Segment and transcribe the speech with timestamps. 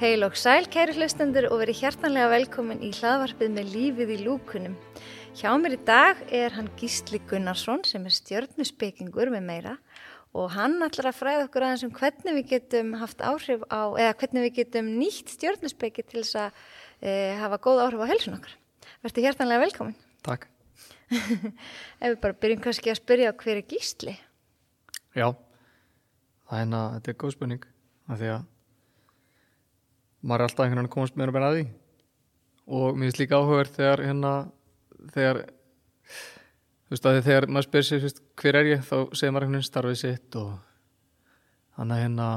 [0.00, 4.74] Heil og sæl, kæri hlustendur og verið hjartanlega velkomin í hlaðvarpið með lífið í lúkunum.
[5.38, 9.76] Hjá mér í dag er hann Gísli Gunnarsson sem er stjörnusbyggingur með meira
[10.34, 14.16] og hann ætlar að fræða okkur aðeins um hvernig við getum haft áhrif á, eða
[14.22, 16.58] hvernig við getum nýtt stjörnusbyggi til þess að
[17.00, 18.59] e, hafa góð áhrif á helsun okkar.
[19.00, 19.98] Verðið hjartanlega velkomin.
[20.26, 20.46] Takk.
[22.00, 24.14] Ef við bara byrjum kannski að spyrja hver er Gísli?
[25.16, 25.26] Já,
[26.46, 27.64] það er hérna, þetta er góð spurning
[28.10, 28.48] af því að
[30.20, 31.64] maður er alltaf einhvern veginn að komast meira og meira að því
[32.70, 34.32] og mér finnst líka áhugaverð þegar hérna
[35.14, 35.40] þegar
[36.90, 39.56] þú veist að þegar maður spyrir sér fyrst, hver er ég þá segir maður einhvern
[39.56, 40.52] veginn starfið sitt og
[41.78, 42.28] þannig að hérna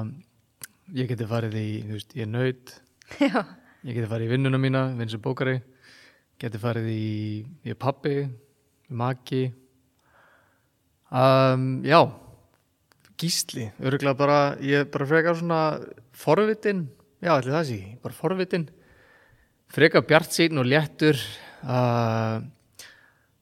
[0.93, 2.73] ég geti farið í, þú veist, ég er nöyt
[3.87, 5.59] ég geti farið í vinnuna mína vinsu bókari,
[6.43, 7.03] geti farið í
[7.71, 8.17] er pappi,
[8.91, 9.45] maki.
[11.13, 12.01] Um, já.
[13.19, 15.61] Gísli, öruglega bara ég bara frekar svona
[16.11, 16.87] forvitin.
[17.23, 18.65] Já, allir það sé, bara forvitin.
[19.71, 21.15] Frekar bjart sín og léttur
[21.63, 22.43] uh,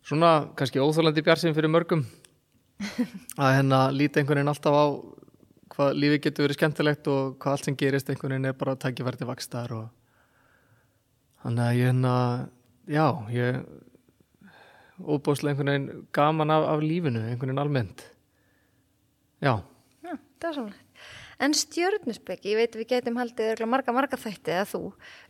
[0.05, 2.05] svona kannski óþólandi bjart sín fyrir mörgum.
[3.41, 4.85] Að hérna líti einhvern veginn alltaf á
[5.71, 8.81] hvað lífi getur verið skemmtilegt og hvað allt sem gerist einhvern veginn er bara að
[8.85, 9.85] takja verði vakstar og
[11.41, 12.15] þannig að ég hérna
[12.89, 13.61] já, ég
[15.01, 18.05] óbúslega einhvern veginn gaman af, af lífinu, einhvern veginn almennt
[19.41, 19.59] já
[20.01, 20.87] Já, það er samlega.
[21.41, 24.81] En stjörnusbyggi, ég veit við getum haldið marga, marga þætti eða þú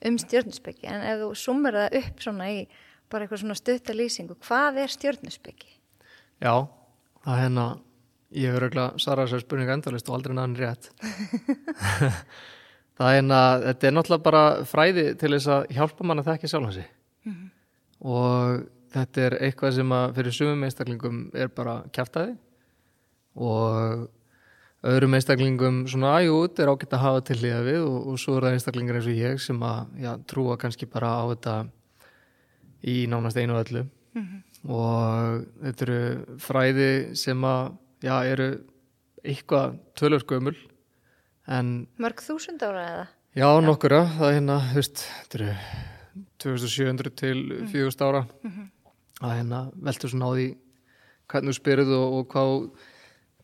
[0.09, 2.57] um stjörnusbyggi, en ef þú sumur það upp svona í
[3.11, 5.71] bara eitthvað svona stutta lýsingu, hvað er stjörnusbyggi?
[6.43, 6.67] Já,
[7.23, 7.67] það er hérna
[8.31, 10.89] ég hefur auðvitað svarað þessar spurninga endalist og aldrei náðan rétt
[12.97, 16.51] það er hérna þetta er náttúrulega bara fræði til þess að hjálpa mann að þekka
[17.23, 17.59] sjálf hansi
[18.01, 22.33] og þetta er eitthvað sem að fyrir sumum einstaklingum er bara kjæftæði
[23.45, 24.07] og
[24.91, 27.79] öðrum einstaklingum svona aðjút er ágætt að hafa til líða við.
[27.85, 31.13] Og, og svo er það einstaklingar eins og ég sem að já, trúa kannski bara
[31.21, 31.55] á þetta
[32.89, 33.85] í nánast einu öllu.
[34.71, 36.01] Og þetta eru
[36.41, 38.49] fræði sem að já, eru
[39.21, 40.57] eitthvað tölvörskömmul
[41.51, 43.07] en Mörg þúsund ára eða?
[43.37, 45.55] já, nokkura það er hérna, þú veist, þetta eru
[46.41, 48.23] 2700 til 4000 ára.
[49.21, 50.47] Að hérna veltu svona á því
[51.31, 52.55] hvernig þú spyrir og, og hvað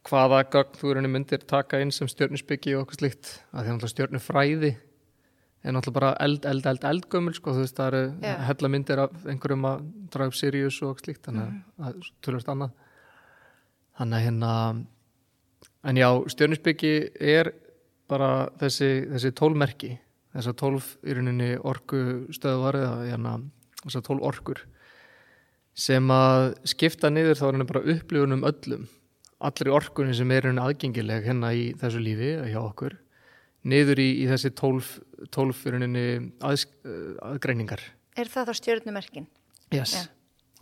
[0.07, 3.31] hvaða gögn þú erum myndir taka inn sem stjörnusbyggi og eitthvað slíkt.
[3.51, 4.73] Að því að stjörnufræði
[5.67, 8.35] er náttúrulega bara eld, eld, eld, eldgömmul sko, þú veist, það eru Já.
[8.47, 12.11] hella myndir af einhverjum að draga upp Sirius og eitthvað slíkt þannig að það er
[12.27, 12.75] tölvöld annað.
[13.97, 14.51] Þannig að hérna
[15.87, 16.93] en já, stjörnusbyggi
[17.35, 17.51] er
[18.07, 19.91] bara þessi, þessi tólmerki
[20.37, 22.01] þessar tólf í rauninni orku
[22.35, 23.35] stöðvar eða hérna,
[23.83, 24.61] þessar tólf orkur
[25.77, 28.87] sem að skipta niður þá er henni bara upplifunum öllum
[29.47, 32.95] allri orkunni sem er henni aðgengileg hérna í þessu lífi hjá okkur
[33.67, 34.95] niður í, í þessi tólf,
[35.33, 36.05] tólf í rauninni
[36.45, 36.63] að,
[37.33, 37.83] aðgreiningar
[38.17, 39.27] Er það þá stjörnumerkin?
[39.75, 39.93] yes.
[39.93, 40.03] Já.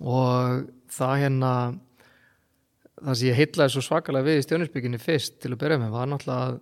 [0.04, 1.52] og það hérna
[3.00, 6.10] það sem ég heitlaði svo svakalega við í stjónisbygginni fyrst til að byrja með var
[6.12, 6.60] náttúrulega að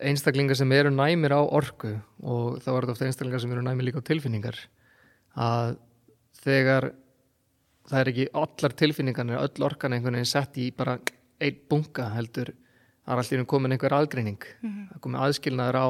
[0.00, 3.88] einstaklingar sem eru næmir á orku og þá er þetta ofta einstaklingar sem eru næmir
[3.88, 4.58] líka á tilfinningar
[5.36, 5.76] að
[6.40, 6.90] þegar
[7.90, 10.96] það er ekki allar tilfinningarnir, öll orkan einhvern veginn sett í bara
[11.40, 12.52] einn bunga heldur,
[13.04, 15.88] það er allir komin einhver aðgreining, það er komin aðskilnaður á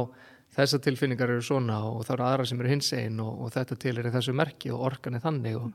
[0.57, 3.79] þessar tilfinningar eru svona og það eru aðra sem eru hins einn og, og þetta
[3.85, 5.69] til er þessu merki og orkan er þannig og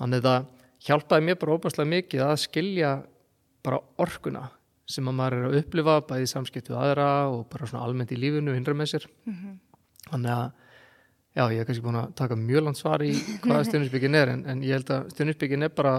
[0.00, 0.48] þannig það
[0.88, 2.92] hjálpaði mér bara óbærslega mikið að skilja
[3.64, 4.48] bara orkuna
[4.90, 8.12] sem að maður er að upplifa bæði í samskiptu við aðra og bara svona almennt
[8.12, 9.06] í lífinu innra með sér.
[10.10, 10.44] Þannig að
[11.34, 13.12] já, ég er kannski búin að taka mjög langt svar í
[13.44, 15.94] hvað stjórnisbyggin er en, en ég held að stjórnisbyggin er bara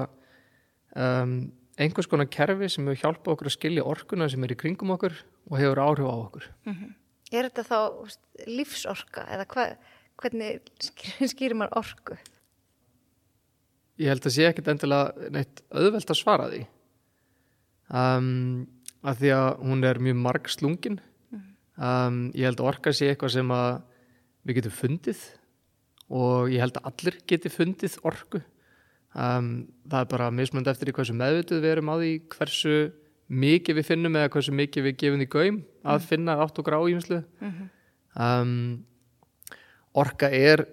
[0.94, 1.40] um,
[1.82, 5.18] einhvers konar kerfi sem hefur hjálpað okkur að skilja orkuna sem er í kringum okkur
[5.50, 6.48] og hefur áhrif á okkur.
[7.34, 7.80] Er þetta þá
[8.48, 9.68] lífsorka eða hva,
[10.22, 12.22] hvernig skýr, skýrir maður orku?
[14.02, 16.62] ég held að sé ekkit endilega neitt auðvelt að svara því.
[17.96, 18.66] Um,
[19.06, 21.00] að því að hún er mjög marg slungin
[21.78, 23.70] um, ég held að orka sé eitthvað sem að
[24.46, 25.24] við getum fundið
[26.16, 28.42] og ég held að allir geti fundið orku.
[29.16, 32.76] Um, það er bara mismunandi eftir í hversu meðvituð við erum á því hversu
[33.32, 36.76] mikið við finnum eða hversu mikið við gefum því gaum að finna átt og grá
[36.92, 37.22] ímslu
[38.20, 38.84] um,
[39.96, 40.66] orka er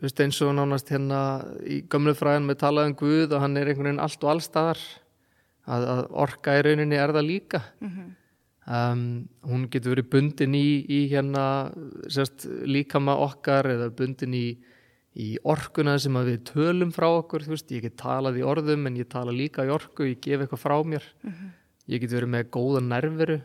[0.00, 1.20] eins og nánast hérna
[1.68, 4.80] í gömlu fræðan með talað um Guð og hann er einhvern veginn allt og allstaðar
[5.66, 7.60] að, að orka í rauninni er það líka.
[8.66, 11.70] Um, hún getur verið bundin í, í hérna
[12.10, 14.46] sérst, líkama okkar eða bundin í,
[15.14, 19.08] í orkuna sem við tölum frá okkur, veist, ég get talað í orðum en ég
[19.08, 21.06] tala líka í orku, ég gef eitthvað frá mér.
[21.86, 23.40] Ég get verið með góða nerveru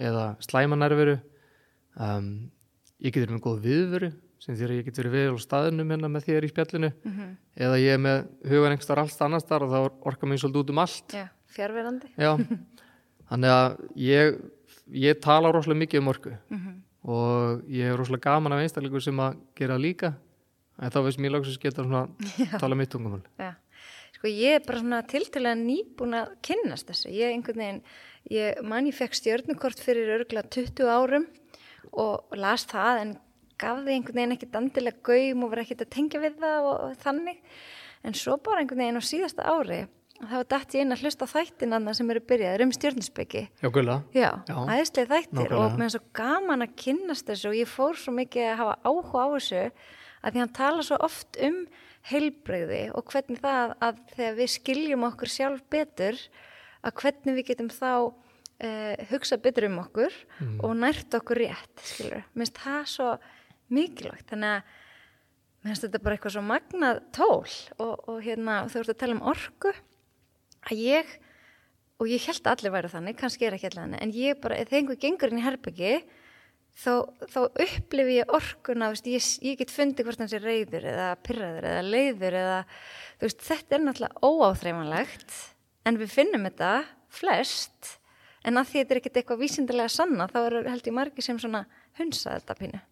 [0.00, 1.18] eða slæma nerveru
[2.00, 2.50] um,
[3.04, 4.10] ég get verið með góða viðveru
[4.40, 6.90] sem því að ég get verið við á staðinum hérna með þér í spjallinu.
[7.56, 8.18] Eða ég er með
[8.48, 9.78] hugan einhverstar alls annars þar og þá
[10.10, 11.12] orka mig svolítið út um allt.
[11.16, 11.26] Já,
[11.56, 12.12] fjárverandi.
[12.20, 12.36] Já,
[13.30, 14.38] þannig að ég,
[15.06, 16.36] ég tala rosalega mikið um orku
[17.06, 20.14] og ég er rosalega gaman af einstakleikur sem að gera líka
[20.76, 22.06] en þá veist mér lóksins geta svona
[22.62, 23.22] tala mitt tungumál.
[23.40, 23.54] Já,
[24.16, 27.12] sko ég er bara svona tiltölulega nýbúin að kynnast þessu.
[27.14, 27.82] Ég einhvern veginn,
[28.32, 31.28] ég man ég fekk stjörnukort fyrir örgla 20 árum
[31.96, 33.14] og las það en
[33.60, 36.80] gaf því einhvern veginn ekkert andilega gaum og var ekkert að tengja við það og,
[36.88, 37.38] og þannig.
[38.06, 39.84] En svo bara einhvern veginn á síðasta ári,
[40.20, 43.42] þá var dætt inn að hlusta á þættinanna sem eru byrjaðir um stjörnusbyggi.
[43.62, 43.96] Já, gulla.
[44.16, 45.58] Já, æðislega þættir Nákvæmlega.
[45.60, 48.76] og mér er svo gaman að kynnast þessu og ég fór svo mikið að hafa
[48.86, 49.64] áhuga á þessu
[50.22, 51.58] að því hann tala svo oft um
[52.06, 56.20] heilbreyði og hvernig það að þegar við skiljum okkur sjálf betur
[56.86, 60.14] að hvernig við getum þá uh, hugsa betur um okkur
[60.62, 62.22] og nært okkur rétt, skilur.
[62.32, 63.08] Mér finnst það svo
[63.74, 64.74] mikilvægt, þannig að
[65.66, 67.50] mér finnst þetta bara eitthvað svo magnað tól
[67.82, 69.74] og, og hérna þú ert að tala um orku
[70.66, 71.16] að ég
[71.96, 74.60] og ég held að allir væru þannig, kannski er ekki allir þannig en ég bara,
[74.62, 75.92] þegar einhver gengur inn í herbyggi
[76.76, 76.92] þá,
[77.32, 81.68] þá upplifi ég orkuna, veist, ég, ég get fundið hvort hann sé reyður eða pyrraður
[81.70, 82.58] eða leiður eða,
[83.16, 85.38] þú veist, þetta er náttúrulega óáþreifanlegt
[85.86, 86.72] en við finnum þetta
[87.16, 87.94] flest
[88.46, 91.40] en að því þetta er ekkert eitthvað vísindilega sanna þá er held ég margir sem
[91.40, 91.64] svona
[91.98, 92.82] hunsa þetta pínu.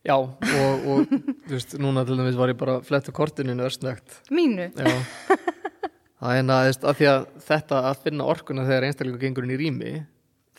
[0.00, 4.22] Já, og, og þú veist, núna til dæmis var ég bara að fletta kortinu örsnögt.
[4.32, 4.70] Mínu?
[4.72, 5.48] Já.
[6.20, 9.60] Það er næðist að því að þetta að finna orkuna þegar einstaklega gengur inn í
[9.60, 9.92] rými,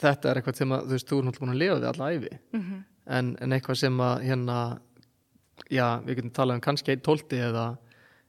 [0.01, 2.07] þetta er eitthvað sem að, þú veist, þú er náttúrulega búin að lifa við alla
[2.15, 2.31] æfi.
[2.57, 2.79] Mhm.
[3.17, 4.57] en, en eitthvað sem að hérna,
[5.73, 7.65] já, við getum talað um kannski einn tólti eða,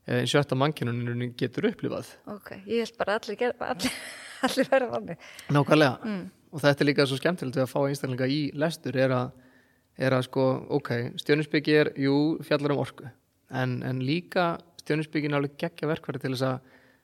[0.08, 2.10] einn sjötta mannkynuninu getur upplifað.
[2.32, 3.96] Ok, ég held bara allir, ger- allir,
[4.48, 5.26] allir verða þannig.
[5.56, 6.12] Nákvæmlega.
[6.52, 9.30] Og þetta er líka svo skemmtilegt að fá einstaklega í lestur er að,
[9.96, 10.46] er að sko,
[10.80, 10.90] ok,
[11.22, 13.08] stjónusbyggi er, jú, fjallar um orku.
[13.52, 15.32] En, en líka stjónusbyggin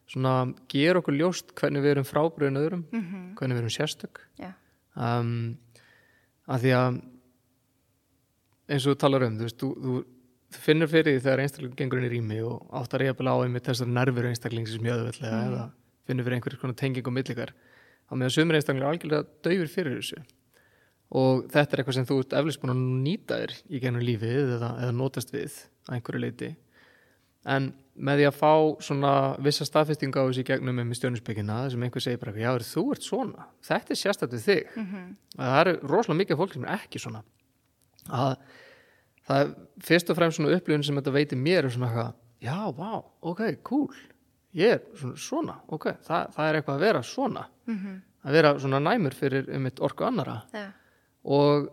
[0.09, 2.85] er að svona gera okkur ljóst hvernig við erum frábriðin öðrum,
[3.37, 4.21] hvernig við erum sérstök.
[4.39, 4.53] Já,
[4.97, 5.59] um,
[6.49, 7.01] að því að
[8.69, 9.99] eins og þú talar um þú, veist, þú, þú,
[10.65, 13.91] finnur fyrir því þegar einstaklingur gengur inn í rými og áttar jafnvel á einmitt þessar
[13.93, 15.65] nervur einstaklingi sem jöðvöldlega eða
[16.09, 17.53] finnur fyrir einhverjum konar tenging og millikar
[18.09, 20.23] á meðan sumir einstaklingur algjörlega döfur fyrir þessu.
[21.09, 24.55] Og þetta er eitthvað sem þú ert eflust búin að nýta þér í genum lífið
[24.57, 26.51] eða, eða notast við að einhverju leiti
[27.49, 28.53] en með því að fá
[28.87, 29.13] svona
[29.45, 33.47] vissa staðfestinga á þessu gegnum með stjónusbyggina sem einhver segir bara, já, þú ert svona.
[33.67, 34.73] Þetta er sérstættið þig.
[35.39, 37.23] Að það eru rosalega mikið fólk sem er ekki svona.
[38.09, 38.35] Að
[39.29, 39.51] það er
[39.91, 42.15] fyrst og fremst svona upplifun sem þetta veitir mér er svona eitthvað,
[42.47, 42.93] já, vá,
[43.33, 43.99] ok, cool.
[44.57, 47.47] Ég er svona, svona ok, það, það er eitthvað að vera svona.
[48.25, 50.65] Að vera svona næmur fyrir um eitt orku annara já,
[51.25, 51.69] og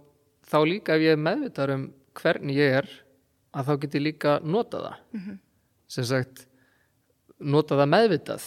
[0.46, 1.86] þá líka ef ég er meðvitað um
[2.16, 2.90] hvernig ég er
[3.56, 5.00] að þá get ég líka nota það
[5.92, 6.46] sem sagt
[7.40, 8.46] nota það meðvitað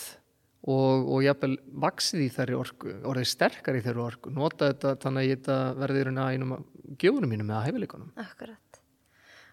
[0.69, 1.55] og, og jafnvel
[1.85, 5.59] vaksið í þeirri orku orðið sterkar í þeirri orku nota þetta þannig að ég þetta
[5.79, 6.65] verði í einum af
[6.99, 8.81] gjöfunum mínum eða hæfileikunum akkurat.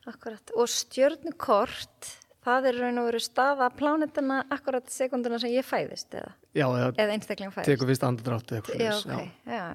[0.05, 0.53] Akkurat.
[0.53, 2.09] Og stjörnukort,
[2.45, 6.91] það er raun og veru staða plánetana akkurat sekunduna sem ég fæðist eða, já, eða
[6.93, 7.71] eða einstakling fæðist.
[7.71, 9.65] tekur fyrst andadrátt eða eitthvað Já, svoleiðis, ok, já.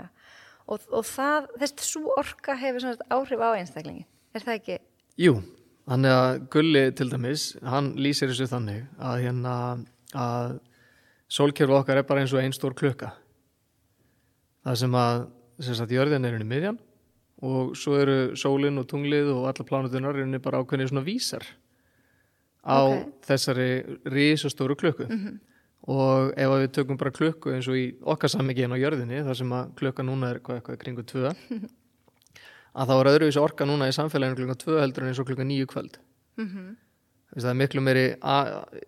[0.70, 4.06] Og, og það, þessi svo orka hefur áhrif á einstaklingin.
[4.30, 4.76] Er það ekki?
[5.18, 5.32] Jú,
[5.90, 9.54] þannig að Gulli til dæmis, hann lýsir þessu þannig að hérna
[10.14, 10.54] að
[11.30, 13.12] sólkerfi okkar er bara eins og ein stór klukka.
[14.66, 15.26] Það sem að
[15.60, 16.78] sem sagt jörðin er henni miðjan
[17.44, 21.44] og svo eru sólin og tunglið og alla plánutunar henni bara ákveðni svona vísar
[22.64, 23.06] á Ok.
[23.28, 23.68] þessari
[24.04, 25.06] risastóru klukku.
[25.90, 29.52] Og ef við tökum bara klukku eins og í okkar sammyggjum á jörðinni þar sem
[29.56, 31.32] að klukka núna er hvað, eitthvað kringu tvö
[32.74, 35.50] að þá er öðruvísi orka núna í samfélaginu klukkan tvö heldur en eins og klukkan
[35.50, 36.00] níu kvöld
[36.40, 36.76] Mm
[37.30, 38.04] Þess, það er miklu meiri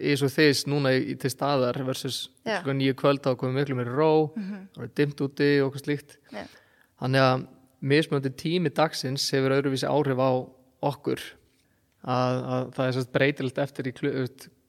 [0.03, 2.59] eins og þess núna í, til staðar versus Já.
[2.59, 4.33] klukkan nýju kvöld þá komið miklu meiri ró
[4.75, 6.43] það er dimmt úti og okkur slíkt Já.
[6.99, 7.45] þannig að
[7.93, 10.31] mismöndi tími dagsins hefur öðruvísi áhrif á
[10.83, 11.23] okkur
[12.03, 14.11] að, að það er sérst breytilegt eftir í klu,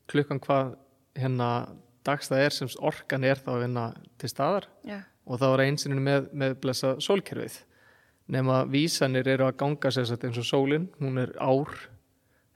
[0.05, 0.75] klukkan hvað
[1.17, 1.49] hérna
[2.05, 5.01] dags það er sem orkan er þá vinna til staðar Já.
[5.25, 7.63] og þá er einsinni með, með blessa sólkerfið
[8.31, 11.73] nema vísanir eru að ganga sér satt eins og sólin, hún er ár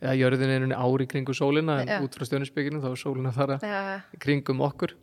[0.02, 1.98] eða jörðin er henni ár í kringu sólina en Já.
[2.06, 3.80] út frá stjónisbygginu þá er sólin að fara Já,
[4.14, 4.94] í kringum okkur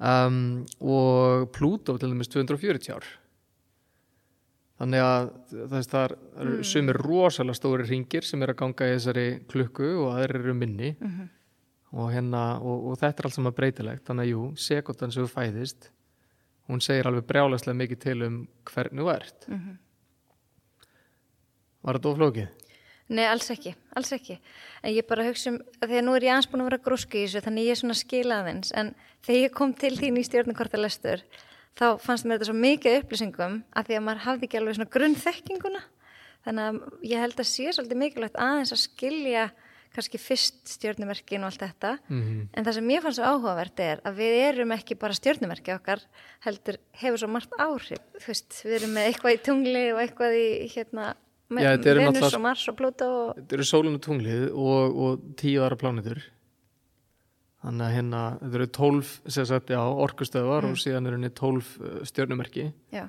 [0.00, 3.10] um, og Plútó til dæmis 240 ár
[4.80, 5.28] þannig að
[5.70, 6.56] það er mm.
[6.66, 10.94] sumir rosalega stóri ringir sem er að ganga í þessari klukku og aðeir eru minni
[10.94, 11.28] mm -hmm.
[11.92, 15.30] og, hérna, og, og þetta er allt saman breytilegt þannig að jú, sekundan sem þú
[15.36, 15.90] fæðist
[16.68, 19.76] hún segir alveg brjálæslega mikið til um hvernig þú ert mm -hmm.
[21.84, 22.52] Var þetta oflókið?
[23.12, 24.38] Nei, alls ekki, alls ekki.
[24.80, 27.42] En ég bara hugsa um, að nú er ég ansbúin að vera grúski í þessu,
[27.44, 28.94] þannig ég er svona skilaðins en
[29.26, 31.24] þegar ég kom til þín í stjórnarkortalestur
[31.78, 34.94] þá fannst mér þetta svo mikið upplýsingum að því að maður hafði ekki alveg svona
[34.96, 35.84] grunnþekkinguna.
[36.44, 39.44] Þannig að ég held að sé svolítið mikilvægt aðeins að skilja
[39.94, 41.90] kannski fyrst stjórnumerkin og allt þetta.
[42.08, 42.46] Mm -hmm.
[42.52, 46.00] en það sem ég fann svo áhugavert er að við erum ekki bara stjórnumerki okkar
[46.40, 48.02] heldur hefur svo margt áhrif.
[48.26, 51.14] Veist, við erum með eitthvað í tungli og eitthvað í hérna,
[51.62, 53.34] Já, Venus og Mars og Pluto og...
[53.38, 56.22] Þetta eru sólun og tunglið og, og tíu aðra plánitur
[57.64, 60.72] Þannig að hérna, þetta eru tólf sagt, já, orkustöðvar mm.
[60.74, 63.06] og síðan eru henni tólf uh, stjórnumerki já.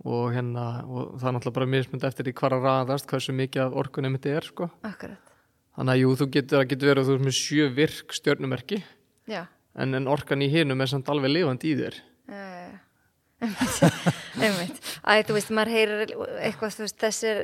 [0.00, 3.66] og hérna, og það er náttúrulega bara mismund eftir því hvar að raðast hversu mikið
[3.66, 4.70] af orkunum þetta er, sko.
[4.80, 5.34] Akkurat.
[5.76, 8.80] Þannig að jú, þú getur, getur verið að þú er með sjö virk stjórnumerki,
[9.28, 12.00] en, en orkan í hinum er samt alveg lifandi í þér.
[12.32, 12.78] Já, já, já.
[13.40, 14.78] Einmitt.
[15.04, 17.42] Æ, þú veist, maður heyrir eitthvað, veist, þessir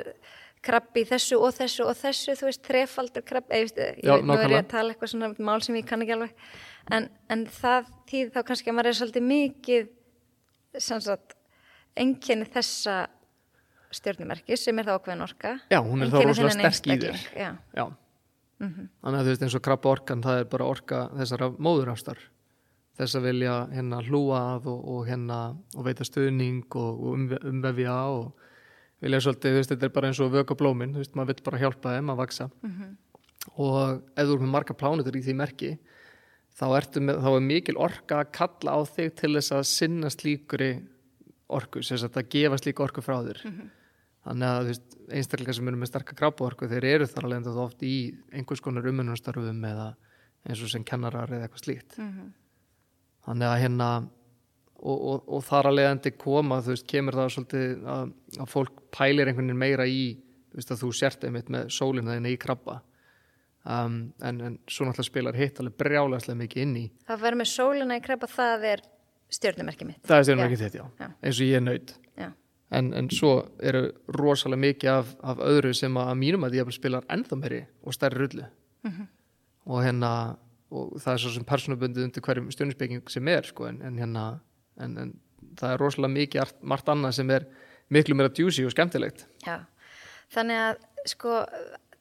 [0.62, 4.54] krabbi þessu og þessu og þessu þú veist, þrefaldur krabbi ég, ég, Já, nú er
[4.54, 6.36] ég að tala eitthvað svona mál sem ég kann ekki alveg.
[6.94, 9.90] En, en það þýð þá kannski að maður er svolítið mikið
[10.80, 11.36] sannsagt
[12.02, 13.02] enginni þessa
[13.92, 15.56] stjórnumerki sem er það ákveðin orka.
[15.68, 17.26] Já, hún er þá rosalega sterk í þér.
[17.36, 17.84] Já, Já.
[18.62, 18.88] Mm -hmm.
[19.02, 22.18] Þannig að þú veist eins og krabba orkan það er bara orka þessara móðurástar
[22.98, 25.38] þess að vilja hérna hlúa að og, og hérna
[25.76, 28.32] og veita stöðning og, og umvefja og
[29.02, 31.46] vilja svolítið, þú veist, þetta er bara eins og vöka blómin, þú veist, maður vill
[31.48, 32.92] bara hjálpa þeim að vaksa mm -hmm.
[33.56, 35.78] og ef þú er með marga plánutur í því merki
[36.58, 36.66] þá,
[37.00, 40.72] með, þá er mikil orka að kalla á þig til þess að sinna slíkuri
[41.48, 43.68] orku, þess að það gefa slíku orku frá þér mm -hmm.
[44.24, 47.36] þannig að, þú veist, einstakleika sem eru með starka grápa orku, þeir eru þar alveg
[47.36, 49.94] enda oft í einhvers konar umönnumstarfum eða
[50.48, 52.30] eins og sem kennarar eða eitthvað slíkt mm -hmm.
[53.26, 53.88] Þannig að hérna
[54.82, 58.80] og, og, og þar að leiðandi koma þú veist, kemur það svolítið að, að fólk
[58.94, 60.06] pælir einhvern veginn meira í
[60.52, 62.80] þú veist að þú sért einmitt með sólina þín í krabba.
[63.62, 67.50] Um, en, en svo náttúrulega spilar hitt alveg brjálæslega mikið inn í Það verður með
[67.52, 68.80] sólina í krabba, það er
[69.32, 70.00] stjórnumerkið mitt.
[70.02, 70.86] Það er stjórnumerkið þitt, já.
[70.98, 71.92] já, eins og ég er nöyð
[72.72, 73.84] en, en svo eru
[74.16, 78.22] rosalega mikið af, af öðru sem að mínum að ég spilar ennþá meiri og stærri
[78.22, 78.46] rullu.
[78.82, 79.06] Mm -hmm.
[79.64, 80.36] og hérna
[80.72, 84.24] og það er svo sem persónabundið undir hverjum stjórnusbygging sem er sko en, en hérna
[84.80, 85.12] en, en
[85.60, 87.46] það er rosalega mikið margt annað sem er
[87.92, 89.64] miklu meira djúsi og skemmtilegt Já,
[90.32, 91.42] þannig að sko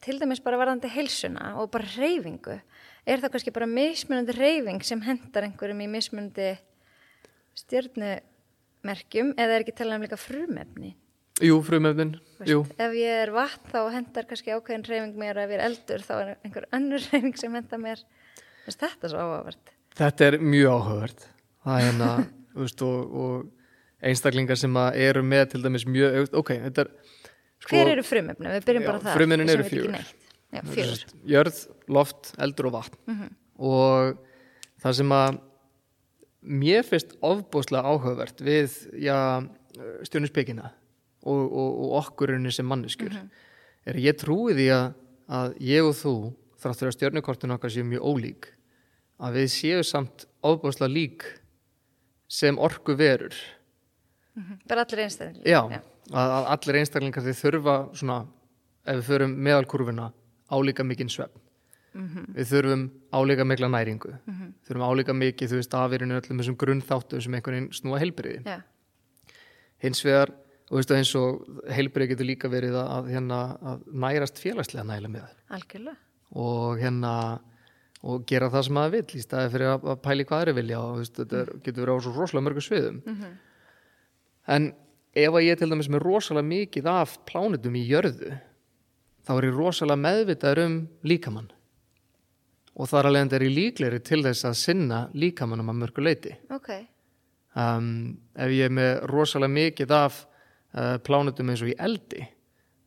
[0.02, 2.58] til dæmis bara varðandi heilsuna og bara reyfingu,
[3.06, 6.48] er það kannski bara mismunandi reyfing sem hendar einhverjum í mismunandi
[7.62, 10.94] stjórnumerkjum eða er ekki talað um líka frumefni?
[11.42, 12.62] Jú, frumefnin, jú.
[12.78, 16.04] Ef ég er vatn þá hendar kannski ákveðin reyfing mér og ef ég er eldur
[16.06, 18.02] þá er einhver annur reyfing sem hendar mér.
[18.66, 19.74] Þetta er svo áhugavert.
[19.98, 21.26] Þetta er mjög áhugavert.
[21.62, 22.12] Það er hérna
[22.54, 26.90] veist, og, og einstaklingar sem eru með til dæmis mjög ok, þetta er
[27.62, 30.12] sko, hver eru frumöfni, við byrjum bara það frumöfnin eru fjögur
[30.52, 30.60] Já,
[31.24, 33.30] jörð, loft, eldur og vatn mm -hmm.
[33.56, 34.18] og
[34.82, 35.38] það sem að
[36.42, 38.74] mér finnst ofbúslega áhugavert við
[40.04, 40.68] stjórnusbyggina
[41.22, 43.30] og, og, og okkurunni sem manneskur mm -hmm.
[43.86, 44.92] er ég trúi því að,
[45.28, 48.52] að ég og þú þráttur að stjórnukortun okkar séu mjög ólík
[49.22, 51.26] að við séu samt ofbúslega lík
[52.28, 53.34] sem orgu verur
[54.34, 54.58] -hmm.
[54.68, 55.80] bara allir einstaklingar já, já.
[56.12, 58.18] Að, að allir einstaklingar þau þurfa svona,
[58.86, 60.12] ef við förum meðalkurvina
[60.52, 61.40] álíka mikinn svefn
[61.94, 62.28] mm -hmm.
[62.36, 64.52] við þurfum álíka mikla næringu mm -hmm.
[64.66, 68.62] þurfum álíka mikið, þú veist, afirinu öllum þessum grunnþáttu sem einhvern veginn snúa heilbriði yeah.
[69.78, 70.32] hins vegar
[70.70, 75.28] og veist, eins og heilbriði getur líka verið að, hérna, að nærast félagslega næla með
[75.48, 75.96] algjörlega
[76.32, 77.14] og hérna
[78.02, 81.00] og gera það sem maður vill í staði fyrir að, pæli hvað er vilja og
[81.00, 83.34] veist, þetta er, getur verið á svo rosalega mörgu sviðum mm -hmm.
[84.56, 84.72] en
[85.12, 88.38] ef að ég til dæmis með rosalega mikið af plánutum í jörðu
[89.26, 91.50] þá er ég rosalega meðvitaður um líkamann
[92.74, 96.86] og þar alveg er ég líkleri til þess að sinna líkamannum að mörgu leiti okay.
[97.54, 100.26] um, ef ég er með rosalega mikið af
[100.74, 102.26] uh, plánutum eins og í eldi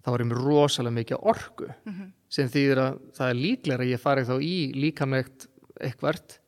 [0.05, 3.91] þá er með rosalega mikið orgu mm -hmm sem þýðir að það er líklega að
[3.91, 5.47] ég fari þá í líkamlegt
[5.83, 6.39] eitthvert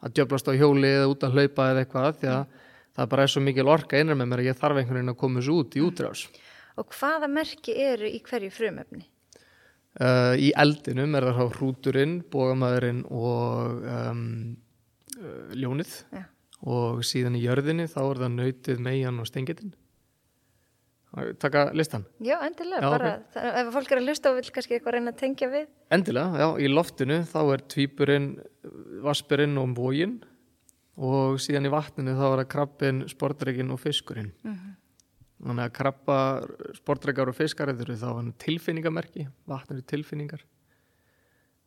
[0.00, 2.66] að djöblast á hjóli eða út að hlaupa eða eitthvað því að mm.
[2.98, 5.20] það bara er svo mikil orka einar með mér að ég þarf einhvern veginn að
[5.20, 6.24] koma þessu út í útrás.
[6.80, 9.04] Og hvaða merki eru í hverju frumöfni?
[10.00, 14.20] Uh, í eldinum er það hrúturinn, bogamæðurinn og um,
[15.18, 16.22] uh, ljónið ja.
[16.62, 19.74] og síðan í jörðinni þá er það nöytið, mejan og stengitinn
[21.42, 24.76] taka listan Já, endilega, Já, bara það, ef fólk er að hlusta og vil kannski
[24.76, 28.28] eitthvað reyna að tengja við Endilega, já, í loftinu þá er tvíburinn,
[29.06, 30.20] vaspurinn og bógin
[31.00, 34.30] og síðan í vatninu þá er það krabbin, sportreikinn og fiskurinn.
[35.40, 36.16] Þannig að krabba,
[36.76, 38.10] sportreikar og fiskar eru þá
[38.42, 40.42] tilfinningamerki, vatn eru tilfinningar.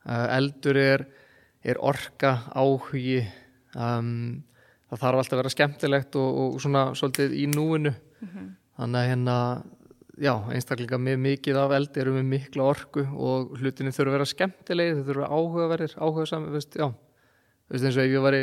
[0.03, 1.05] Uh, eldur er,
[1.63, 3.23] er orka, áhugi,
[3.73, 4.43] um,
[4.91, 7.95] það þarf alltaf að vera skemmtilegt og, og svona svolítið í núinu.
[8.79, 9.37] Þannig að hérna,
[10.23, 14.29] já, einstaklinga með mikið af eldi eru með mikla orku og hlutinni þurfa að vera
[14.31, 16.87] skemmtilegi, þau þurfa að áhugaverðir, áhugasam, veist, já,
[17.69, 18.39] veist eins og ef ég var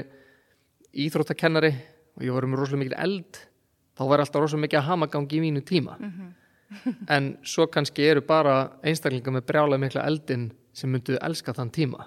[1.06, 1.72] íþróttakennari
[2.16, 3.40] og ég var með rosalega mikil eld,
[3.98, 5.96] þá var alltaf rosalega mikið að hamagangi í mínu tíma.
[7.14, 8.56] en svo kannski eru bara
[8.86, 12.06] einstaklinga með brjálega mikla eldin sem myndu elska þann tíma.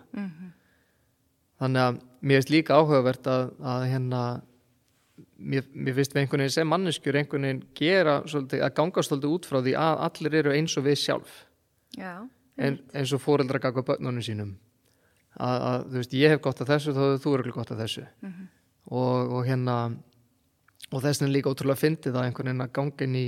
[1.60, 4.22] Þannig að mér finnst líka áhugavert að, að hérna
[5.38, 9.36] mér, mér finnst við einhvern veginn sem manneskjur einhvern veginn gera svolítið, að ganga svolítið
[9.38, 11.36] út frá því að allir eru eins og við sjálf.
[11.98, 12.14] Já,
[12.58, 14.56] en, eins og fóreldra gagva börnunum sínum.
[15.34, 17.82] Að, að þú veist ég hef gott af þessu þá hefur þú eru gott af
[17.82, 18.06] þessu.
[18.94, 19.78] Og, og hérna
[20.94, 23.28] og þess vegna er líka ótrúlega fyndið að einhvern veginn að ganga inn í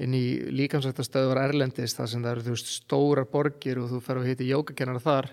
[0.00, 0.24] inn í
[0.56, 4.46] líkansættastöðvar Erlendis þar sem það eru þú veist stórar borgir og þú fer að hitta
[4.48, 5.28] jógakennar þar.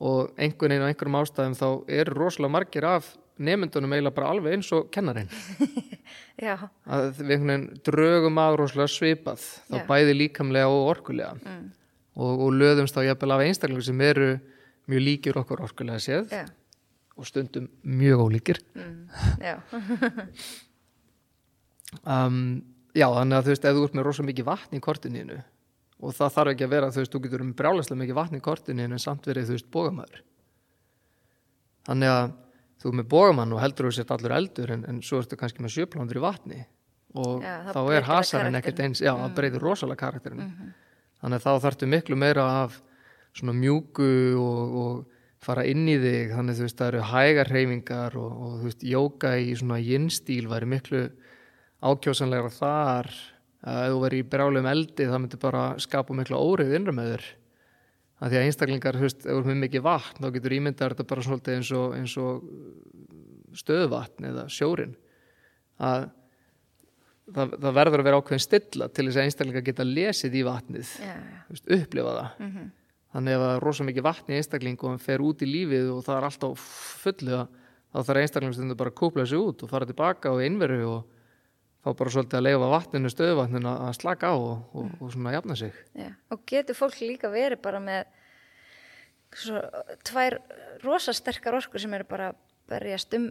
[0.00, 1.68] Og einhvern veginn á einhverjum ástæðum þá
[2.00, 3.10] eru rosalega margir af
[3.40, 5.30] nefndunum eiginlega bara alveg eins og kennarinn.
[6.46, 6.54] Já,
[6.86, 9.84] að við einhvern veginn drögum að rosalega svipað þá Já.
[9.88, 11.34] bæði líkamlega og orkulega.
[11.44, 11.68] Mm.
[12.20, 14.32] og, og löðumst þá jafnvel af einstaklingu sem eru
[14.90, 16.42] mjög líkir okkur orkulega séð já,
[17.16, 18.60] og stundum mjög ólíkir.
[18.74, 18.98] Mm,
[19.44, 19.56] já,
[22.16, 22.42] um,
[22.96, 25.40] já þannig að þú veist ef þú ert með rosalega mikið vatn í kortininu
[26.00, 28.44] og það þarf ekki að vera þú veist þú getur um brjálæslega mikið vatn í
[28.44, 30.22] kortininu en samt verið þú veist bógamæður
[31.88, 32.32] þannig að
[32.80, 35.62] þú er með bógamann og heldur þú sett allur eldur en, en svo ertu kannski
[35.64, 36.60] með sjöplándur í vatni.
[37.20, 40.68] Og Já, þá er hasarinn ekkert eins já, það breytir rosalega karakterinn Mhm.
[41.20, 42.80] þannig að þá þarftu miklu meira af
[43.34, 44.06] svona mjúku
[44.40, 45.06] og, og
[45.42, 46.30] fara inn í þig.
[46.36, 50.46] Þannig þú veist það eru hægar hreyfingar og, og þú veist jóka í svona jinstíl
[50.48, 51.02] væri miklu
[51.82, 53.10] ákjósanlegra þar.
[53.60, 57.10] Að ef þú verið í brjálum eldi það myndi bara skapa miklu órið innra með
[57.14, 57.24] þér
[58.20, 61.06] að því að einstaklingar þú veist, ef er með mikið vatn þá getur ímyndað þetta
[61.12, 64.96] bara svolítið eins og, eins og stöðvatn eða sjórin
[65.80, 66.10] að
[67.30, 70.92] það, það verður að vera ákveðin stilla til þess að einstaklingar geta lesið í vatnið
[70.98, 72.44] þú veist, upplifa það.
[72.46, 72.68] Mhm.
[73.14, 75.88] þannig ef það er rosa mikið vatn í einstakling og hann fer út í lífið
[75.94, 76.66] og það er alltaf
[77.04, 77.56] fullu að
[77.90, 81.00] þá þarf einstaklingstundu bara að kúpla sig út og fara tilbaka og innveru og
[81.80, 85.56] fá bara svolítið að leifa vatninu, stöðuvatninu að slaka á og, og, og svona jafna
[85.56, 85.76] sig.
[85.96, 88.10] Já, og getur fólk líka verið bara með
[89.40, 89.62] svo,
[90.10, 90.40] tvær
[90.84, 92.32] rosasterkar orkur sem eru bara
[92.70, 93.30] berjast um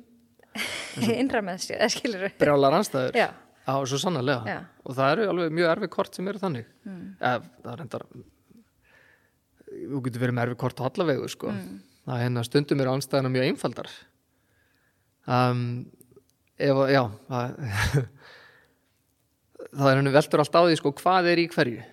[1.21, 3.27] innra með sér, eða skilur við brjálar anstæður Já,
[3.69, 4.41] Já, svo sannarlega.
[4.49, 4.59] Já.
[4.81, 6.69] og það eru alveg mjög erfið kort sem eru þannig.
[6.89, 7.03] Mm.
[7.29, 8.05] Ef, það er endar
[9.69, 11.53] þú getur verið með erfið kort á allavegu sko.
[12.07, 13.91] það er hérna stundum eru anstæðina mjög einfaldar.
[15.29, 15.61] Um,
[16.57, 17.59] ef, já það,
[19.75, 21.83] það er henni veldur allt á því sko, hvað er í hverju.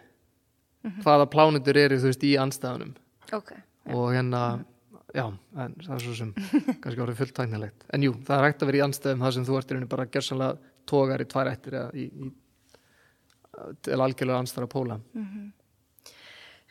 [1.03, 2.95] Hvaða plánutur eru þú veist í anstæðunum
[3.35, 3.53] ok
[3.95, 4.65] og hérna
[5.15, 6.33] já, en það er svo sem
[6.83, 9.47] kannski orðið fullt tæknilegt en jú, það er hægt að vera í anstæðum það sem
[9.47, 12.31] þú ert í rauninni bara gersanlega tógar í tvær ættir eða í, í,
[13.83, 14.99] til algjörlega anstæða póla.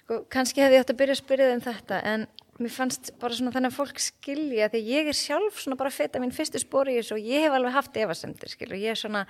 [0.03, 2.27] Sko, kannski hefði ég átt að byrja að spyrja þig um þetta en
[2.61, 5.91] mér fannst bara svona þannig að fólk skilja því að ég er sjálf svona bara
[5.91, 9.25] að feta mín fyrstu spóri og ég hef alveg haft efasemdir skilur, ég er svona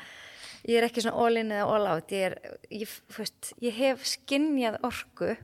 [0.66, 2.14] ég er ekki svona all in eða all out.
[2.16, 5.36] Ég, er, ég, veist, ég hef skinnjað orku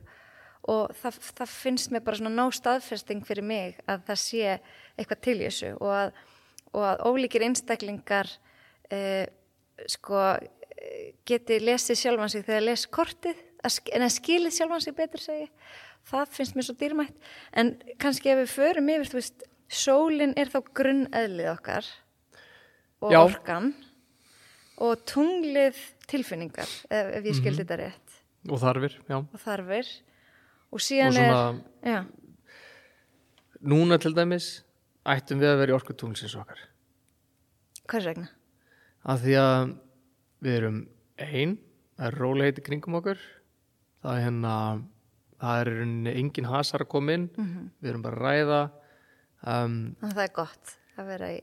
[0.70, 4.56] og það, það finnst mér bara svona nóg staðfesting fyrir mig að það sé
[4.96, 6.12] eitthvað til þessu og að,
[6.72, 8.30] og að ólíkir einstaklingar
[8.94, 9.24] eh,
[9.90, 10.20] sko
[11.26, 15.48] geti lesið sjálfan sig þegar les kortið en að skilið sjálfan sig betur segi
[16.08, 17.16] það finnst mér svo dýrmætt.
[17.54, 21.88] En kannski ef við förum yfir þú veist, sólin er þá grunneðlið okkar
[23.02, 23.20] og Já.
[23.22, 23.72] orkan
[24.78, 25.78] og tunglið
[26.10, 28.18] tilfinningar ef, ef ég skildi þetta rétt.
[28.48, 29.16] Og þarfir, já.
[29.20, 29.94] Og og þarfir.
[30.72, 31.40] Og síðan svona,
[31.84, 32.02] er já,
[33.62, 34.62] núna til dæmis
[35.04, 36.62] ættum við að vera í orkutunglisins okkar.
[37.90, 38.30] Hvers vegna?
[39.02, 39.72] af því að
[40.42, 40.80] við erum
[41.22, 41.56] ein,
[41.98, 43.22] það er róleiti kringum okkur.
[44.02, 44.54] Það er hérna
[45.42, 45.70] það er
[46.14, 47.28] engin hasar að koma inn.
[47.82, 48.60] Við erum bara að ræða
[49.42, 51.40] um, það er gott að vera í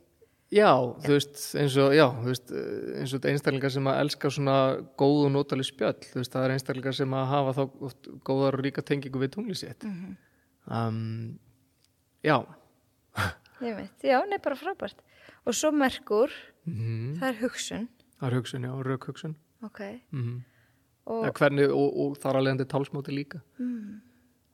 [0.49, 0.71] Já,
[1.05, 2.51] þú veist, eins og, já, þú veist,
[2.97, 4.55] eins og einstaklingar sem að elska svona
[4.97, 7.61] góð og notaleg spjöll, þú veist, það er einstaklingar sem að hafa þá
[8.25, 9.85] góðar og ríka tengingu við tungli sitt.
[10.65, 11.37] um,
[12.25, 12.39] já,
[13.67, 15.05] ég veit, já, nei, bara frábært.
[15.45, 16.33] Og svo merkur,
[16.65, 17.87] mm það er hugsun.
[18.17, 19.37] Það er hugsun, já, rök hugsun.
[19.65, 20.39] ok, Mm
[21.09, 23.39] og, ja, hvernig, og, og þar alveg endur tálsmáti líka.
[23.57, 24.01] Mm,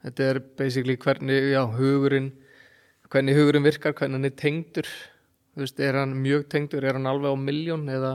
[0.06, 2.30] þetta er basically hvernig já, hugurinn
[3.12, 4.88] hvernig hugurinn virkar, hvernig hann er tengdur
[5.64, 8.14] veist, er hann mjög tengdur er hann alveg á miljón eða,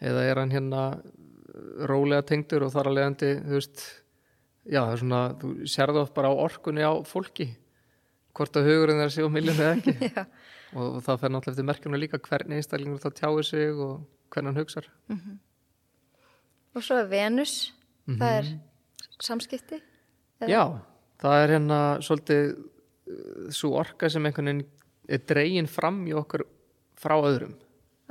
[0.00, 0.84] eða er hann hérna
[1.88, 3.82] rólega tengdur og þar alveg endur þú veist,
[4.64, 7.50] já, það er svona þú sérðu oft bara á orkunni á fólki
[8.34, 10.10] hvort að hugurinn er að sé á miljón eða ekki.
[10.74, 14.00] Og, og það fer náttúrulega eftir merkjumna líka hvernig einstaklingur þá tjáir sig og
[14.34, 14.88] hvernig hann hugsar.
[16.74, 17.52] Og svo er Venus
[18.08, 18.56] það er Mhm.
[19.22, 19.78] samskipti
[20.42, 20.62] Eða- Já,
[21.22, 24.66] það er hérna svolítið svo orka sem einhvern veginn
[25.08, 26.42] er dregin fram í okkur
[27.00, 27.54] frá öðrum.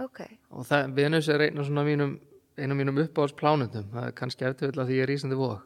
[0.02, 2.18] Ok, og það, Venus er einn af svona mínum
[2.58, 3.88] einu af mínum uppáhaldsplánundum.
[3.94, 5.62] Það er kannski eftir að því ég er ísandi vóð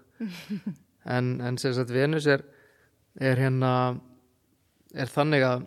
[1.16, 2.44] en, en sem sagt Venus er
[3.18, 3.72] er hérna
[4.96, 5.66] er þannig að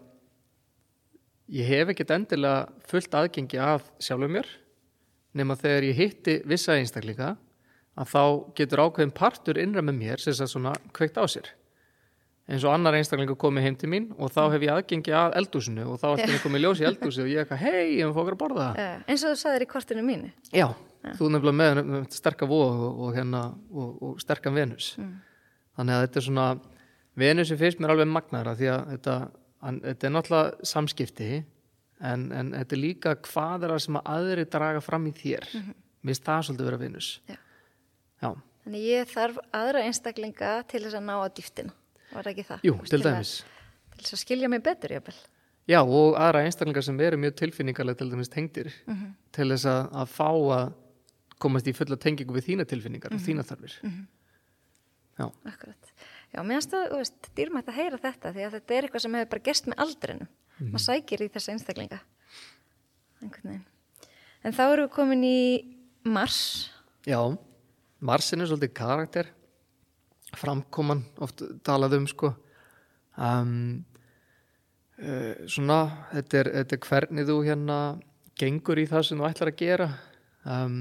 [1.51, 4.51] ég hef ekkert endilega fullt aðgengi að sjálfum mér
[5.37, 7.35] nema þegar ég hitti vissa einstaklinga
[8.01, 8.23] að þá
[8.59, 11.51] getur ákveðin partur innra með mér sem sagt svona kveikt á sér
[12.51, 15.87] eins og annar einstaklingur komið heim til mín og þá hef ég aðgengi að eldúsinu
[15.93, 18.37] og þá er þetta komið ljós í eldúsi og ég er eitthvað, hei, ég fókur
[18.37, 18.69] að borða.
[18.75, 20.31] Það uh, eins og þú sagðir í kortinu mínu.
[20.57, 20.67] Já,
[21.05, 24.91] þú er nefnilega með, með sterka vóð og, og, hérna, og, og sterkan Venus.
[25.79, 26.49] Þannig að þetta er svona
[27.21, 29.17] Venus er fyrst mér alveg magnaðra því að þetta,
[29.67, 34.11] hann, þetta er náttúrulega samskipti en, en þetta er líka hvað er það sem að
[34.17, 35.49] aðri draga fram í þér.
[35.55, 37.11] Mér finnst það svolítið vera Venus.
[37.29, 37.39] Já.
[38.21, 38.31] Já,
[38.65, 41.77] þannig ég þarf aðra einstaklinga til þess að ná að dýftina
[42.12, 42.64] var það ekki það?
[42.68, 43.35] jú, til dæmis
[43.96, 45.18] til þess að skilja mig betur jafnvel
[45.70, 49.11] Já, og aðra einstaklingar sem eru mjög tilfinningarlega til dæmis tengdir Mhm.
[49.33, 50.73] til þess að, að fá að
[51.40, 53.77] komast í fulla tengingu við þína tilfinningar og þína þarfir
[55.20, 55.90] Já, Akkurat.
[56.33, 59.03] Já, mér finnst það, þú veist, dýrmætt að heyra þetta því að þetta er eitthvað
[59.05, 60.29] sem hefur bara gerst með aldrinum.
[60.61, 61.99] Maður sækir í þessa einstaklinga.
[64.44, 65.40] En þá erum við komin í
[66.09, 66.70] Mars.
[67.05, 67.18] Já,
[68.01, 69.29] Marsin er svolítið karakter
[70.38, 72.35] framkoman oft talað um sko.
[73.21, 73.85] Um,
[75.01, 75.81] uh, svona
[76.12, 77.79] þetta er, þetta er hvernig þú hérna
[78.40, 79.88] gengur í það sem þú ætlar að gera.
[80.49, 80.79] Um,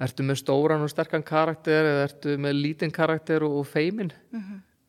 [0.00, 4.10] ertu með stóran og sterkan karakter eða ertu með lítinn karakter og, og feimin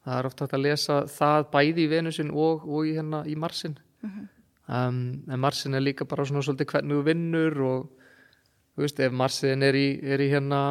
[0.05, 3.35] það er oft hægt að lesa það bæði í Venusin og, og í, hérna, í
[3.37, 4.97] Marsin um,
[5.29, 8.04] en Marsin er líka bara svona svolítið hvernig þú vinnur og
[8.83, 10.61] veist, ef Marsin er í, er í hérna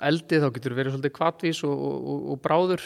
[0.00, 2.84] eldi þá getur verið svolítið kvatvís og, og, og, bráður.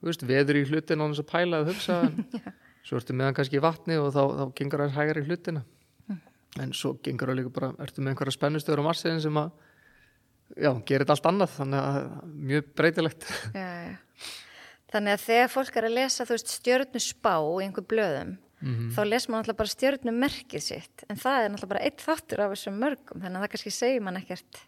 [0.00, 1.98] Þú veist, veður í hlutin á þess að pæla að hugsa
[2.86, 5.66] svo ertu með hann kannski í vatni og þá, þá gengur hann hægar í hlutina
[6.58, 9.50] en svo gengur hann líka bara ertu með einhverja spennustöður á Marsin sem að
[10.56, 13.26] já, gerir þetta allt annað þannig að mjög breytilegt.
[13.54, 13.98] Já, já.
[14.90, 19.00] Þannig að þegar fólk er að lesa, þú veist, stjörnu spá í einhver blöðum, þá
[19.06, 21.04] les maður náttúrulega bara stjörnu merkið sitt.
[21.08, 24.04] En það er náttúrulega bara eitt þáttur af þessum mörgum, þannig að það kannski segir
[24.04, 24.62] mann ekkert.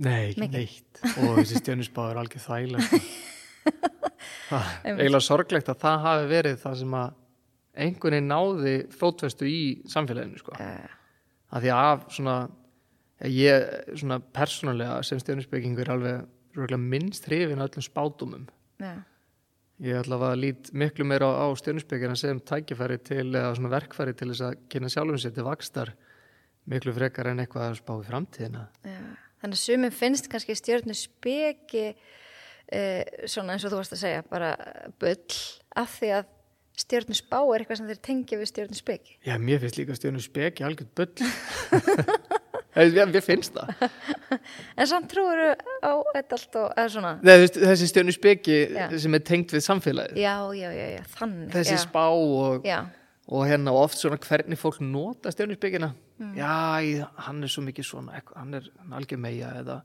[0.00, 0.54] Nei, Mikið.
[0.54, 2.84] neitt og þessi stjörnusbá er algjör þægileg.
[4.50, 7.10] Það er eiginlega sorglegt að það hafi verið það sem að
[7.84, 10.56] einhvern veginn náði fótvestu í samfélaginu sko.
[10.58, 10.88] Uh,
[11.54, 12.36] að því af svona
[13.28, 13.66] ég
[14.00, 18.46] svona persónulega sem stjörnusbyggingur er alveg minnst hrifin af öllum spátumum
[18.80, 18.96] já,
[19.80, 24.14] ég ætla að lít miklu meira á, á stjörnusbyggina sem tækifæri til eða svona verkfæri
[24.16, 25.94] til þess að kynna sjálfum sér til vakstar
[26.70, 29.00] miklu frekar en eitthvað að spá í framtíðina já.
[29.40, 34.26] Þannig að sumum finnst kannski stjörnu speki, uh, svona eins og þú varst að segja,
[34.28, 34.50] bara
[35.00, 35.38] bull,
[35.80, 36.34] af því að
[36.80, 39.16] stjörnu spá er eitthvað sem þeir tengja við stjörnu speki.
[39.24, 41.30] Já, mér finnst líka stjörnusbyggi algjörð bull
[42.76, 43.70] Mér finnst það
[44.80, 45.40] En samt trúur
[45.82, 48.84] á þetta allt og, eða svona, Nei, þú veist, þessi stjörnusbyggi Já.
[49.02, 51.48] sem er tengt við samfélagið já, já, já, já, þannig.
[51.56, 51.82] þessi já.
[51.82, 52.68] spá og,
[53.30, 56.34] og hérna og oft svona hvernig fólk nota stjörnusbyggina Mm.
[56.36, 59.78] já, hann er svo mikið svona hann er algjör meja eða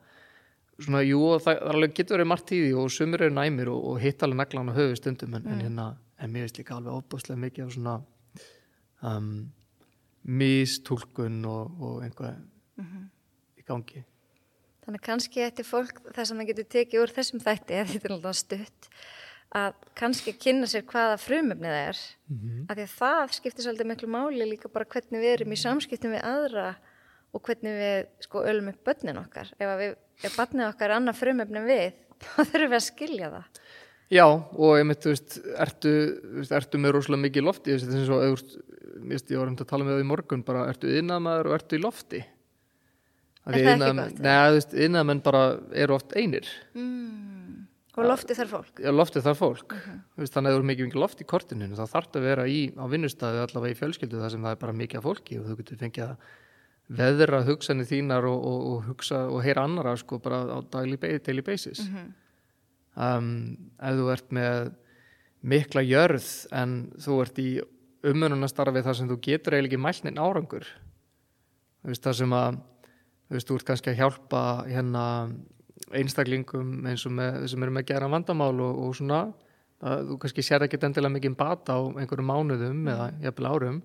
[0.84, 3.86] svona, jú, það, það alveg getur verið margt í því og sumir eru næmir og,
[3.94, 5.54] og hitt alveg naglan á höfu stundum en, Mm.
[5.54, 5.86] en hérna,
[6.20, 7.94] en mér veist líka alveg óbúslega mikið af svona
[9.08, 9.30] um,
[10.28, 12.04] mistúlkun og, og
[12.78, 13.10] einhvað Mhm.
[13.60, 14.04] í gangi
[14.86, 18.16] þannig kannski ætti fólk það sem það getur tekið úr þessum þætti, eða þetta er
[18.16, 18.90] alltaf stutt,
[19.56, 22.66] að kannski kynna sér hvaða frumefnið það er, Mhm.
[22.70, 26.14] af því að það skiptir svolítið miklu máli líka bara hvernig við erum í samskiptum
[26.14, 26.76] við aðra
[27.34, 29.50] og hvernig við sko ölum upp börnin okkar.
[29.60, 32.86] Ef, að við, ef barnið okkar er annað frumefni en við, þá þurfum við að
[32.86, 33.46] skilja það.
[34.12, 35.92] Já, og einmitt, þú veist, ertu,
[36.38, 38.22] veist, ertu með rosalega mikið lofti, þetta er eins og,
[39.34, 41.82] ég var um að tala með það í morgun, bara, ertu yðnaðmaður og ertu í
[41.82, 42.26] lofti?
[43.46, 45.42] Er það ekki iðnaðarmenn- gott, Nei, þú veist, yðnaðmenn bara
[45.74, 47.68] eru oft einir, Mm.
[47.96, 48.80] Og loftið þarf fólk.
[48.84, 50.00] Já, loftið þarf fólk, Mhm.
[50.18, 52.44] þú veist, þannig að þú eru mikið, mikið loft í kortinu, þá þarf að vera
[52.44, 55.46] í, á vinnustæði allavega í fjölskyldu þar sem það er bara mikið af fólki og
[55.46, 56.18] þú getur fengið að,
[56.92, 61.42] veðra hugsanir þínar og, og, og hugsa og heyra annara sko bara á daily, daily
[61.42, 62.14] basis Mhm.
[62.98, 64.76] um, ef þú ert með
[65.44, 67.62] mikla jörð en þú ert í
[68.04, 70.66] umönunastarfi þar sem þú getur eiginlega ekki mælnin árangur
[71.84, 72.60] þú veist það sem að
[73.26, 75.06] þú veist þú ert kannski að hjálpa hérna
[75.96, 79.22] einstaklingum eins og með, sem eru með gera vandamál og, og svona
[79.86, 83.82] að þú kannski sér ekki endilega mikið bata á einhverjum mánuðum eða jafnvel árum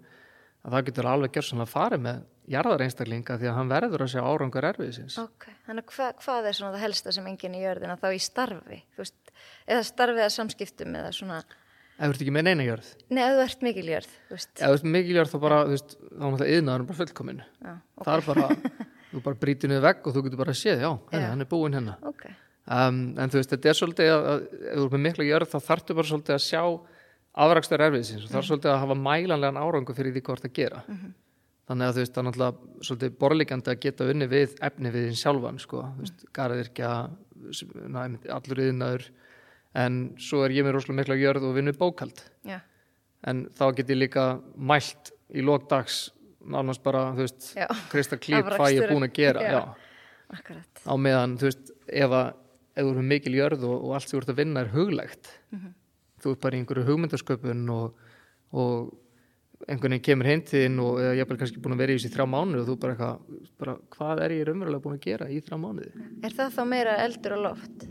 [0.60, 4.04] að það getur alveg gjörst svona að fara með jarðar einstaklinga því að hann verður
[4.04, 5.16] að sjá árangur erfiðisins.
[5.22, 8.20] Ok, þannig að hva, hvað er svona það helsta sem enginn í jörðina þá í
[8.24, 9.32] starfi, þú veist,
[9.70, 12.90] eða starfi eða samskiptum eða svona, ef þú ert ekki með neina jörð.
[13.08, 15.60] Nei, ef þú ert mikil jörð, þú veist, ef þú ert mikil jörð þá bara,
[15.68, 18.48] þú veist, þá er náttúrulega yðnaður bara fullkomin já, ok, það er bara,
[19.10, 21.24] þú bara brýtir niður vegg og þú getur bara að séð, já, Já.
[21.30, 21.96] hann er búinn hérna.
[22.10, 22.26] Ok,
[22.66, 25.50] um, en þú veist, þetta er svolítið að, að ef þú ert með mikla jörð
[25.54, 26.62] þá þarftu bara svolítið að sjá
[27.46, 30.84] afrakstur erfiðsins og það er svolítið að hafa mælanlegan árangu fyrir því hvort að gera.
[31.70, 35.04] Þannig að þú veist, það er náttúrulega svolítið borlíkandi að geta unni við efni við
[35.06, 36.88] þinn sjálfan, sko, þú veist, garðirkja
[38.34, 39.04] allur yðnaður
[39.80, 42.58] en svo er ég með rosalega mikla jörð og vinnu bókald já,
[43.30, 44.24] en þá get ég líka
[44.58, 46.08] mælt í lókdags
[46.52, 47.66] nánast bara, þú veist, Já.
[47.92, 49.50] Krista Klíp hvað ég er búin að gera Já.
[49.56, 49.62] já.
[50.38, 52.30] akkurat, á meðan, þú veist, ef að
[52.70, 55.30] ef þú erum mikil jörð og, og allt sem þú ert að vinna er huglegt
[56.22, 58.04] þú ert bara í einhverju hugmyndasköpun og,
[58.54, 58.92] og
[59.68, 62.12] einhvern veginn kemur heim til þín og ég er kannski búin að vera í þessi
[62.14, 65.40] þrjá mánuð og þú bara eitthvað, bara, hvað er ég raunverulega búin að gera í
[65.44, 65.90] þrjá mánuði?
[66.24, 67.88] er það þá meira eldur og loft,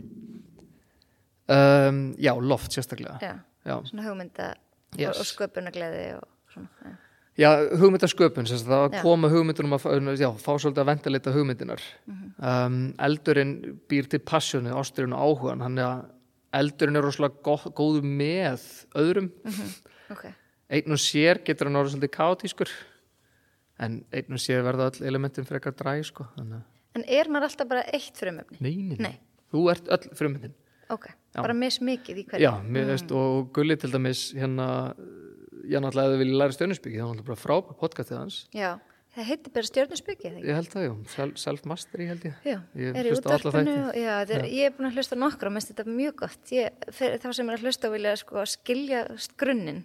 [1.50, 3.32] Um, já, loft sérstaklega já,
[3.66, 4.52] já, svona hugmynda
[4.98, 5.16] Yes.
[5.16, 6.92] og, og sköpunagleði og svona, já,
[7.40, 7.50] já
[7.80, 9.02] hugmyndasköpun það að Já.
[9.02, 9.86] koma hugmyndunum að
[10.20, 11.82] já, fá svolítið að ventilita hugmyndinar.
[12.38, 13.54] Um, eldurinn
[13.90, 16.04] býr til passjónu, ástyrinn og áhugan hann er að
[16.60, 18.64] eldurinn er rosalega gó- góður með
[18.98, 19.30] öðrum.
[20.10, 20.24] Ok,
[20.70, 22.70] einn og sér getur hann orðið svolítið kaotískur
[23.80, 26.26] en einn og sér verða öll elementin frekar dræ sko.
[26.36, 26.62] þannig
[26.98, 29.12] en er maður alltaf bara eitt frumöfni, nei, nei,
[29.54, 30.52] þú ert öll frumyndin
[30.90, 31.38] ok, Já.
[31.40, 34.66] bara mis mikið í hverju, já, mér veist og Gulli til dæmis hérna
[35.68, 38.38] ég náttúrulega hefði viljað læra stjörnusbyggi það var náttúrulega bara frábæð podcastið hans.
[38.56, 38.70] Já,
[39.16, 39.68] það heitir bara
[40.14, 40.32] ekki?
[40.48, 42.36] ég held það, Self- self-mastery held ég.
[42.46, 43.14] Já, Ég er í
[44.00, 46.54] já, er, ég er búin að hlusta á nokkra og minnst þetta mjög gott.
[46.54, 49.02] Ég, þá sem er að hlusta og vilja sko, skilja
[49.40, 49.82] grunninn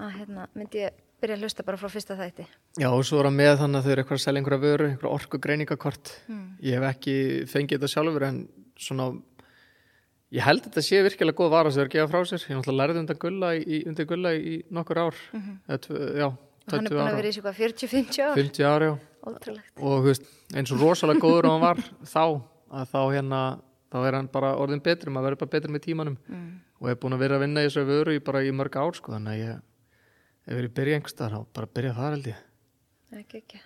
[0.00, 2.46] að hérna, myndi ég byrja að hlusta bara frá fyrsta þætti.
[2.80, 4.86] Já, og svo er hann með þannig að þau eru eitthvað að selja einhverja vöru,
[4.88, 6.12] einhverja orku greiningakort.
[6.30, 6.46] Hmm.
[6.64, 7.16] Ég hef ekki
[7.50, 8.38] fengið þetta sjálfur en
[8.80, 9.10] svona,
[10.34, 12.44] ég held þetta sé virkilega góð vara sem þeir gefa frá sér.
[12.46, 15.20] Ég náttúrulega lærði undan gulla í, undir gulla í nokkur ár.
[15.32, 15.80] Mm -hmm.
[15.86, 18.66] tvö, já, og hann er 20 búin að vera í svo hvað 40-50 ár 50
[18.68, 18.92] ár, já.
[19.26, 21.78] ótrúlegt Og veist, eins og rosalega góður og hann var
[22.14, 22.24] þá,
[22.70, 23.40] að þá hérna,
[23.90, 26.18] þá er hann bara orðin betri, maður verður bara betri með tímanum.
[26.28, 26.60] mm.
[26.80, 28.94] Og er búin að vera að vinna í þessu vöru í bara í mörg ár,
[28.96, 29.58] sko, þannig að ég,
[30.46, 32.46] ef ég er byrja einhverstaðar, þá bara byrja þar held ég.
[33.20, 33.60] ekki, ekki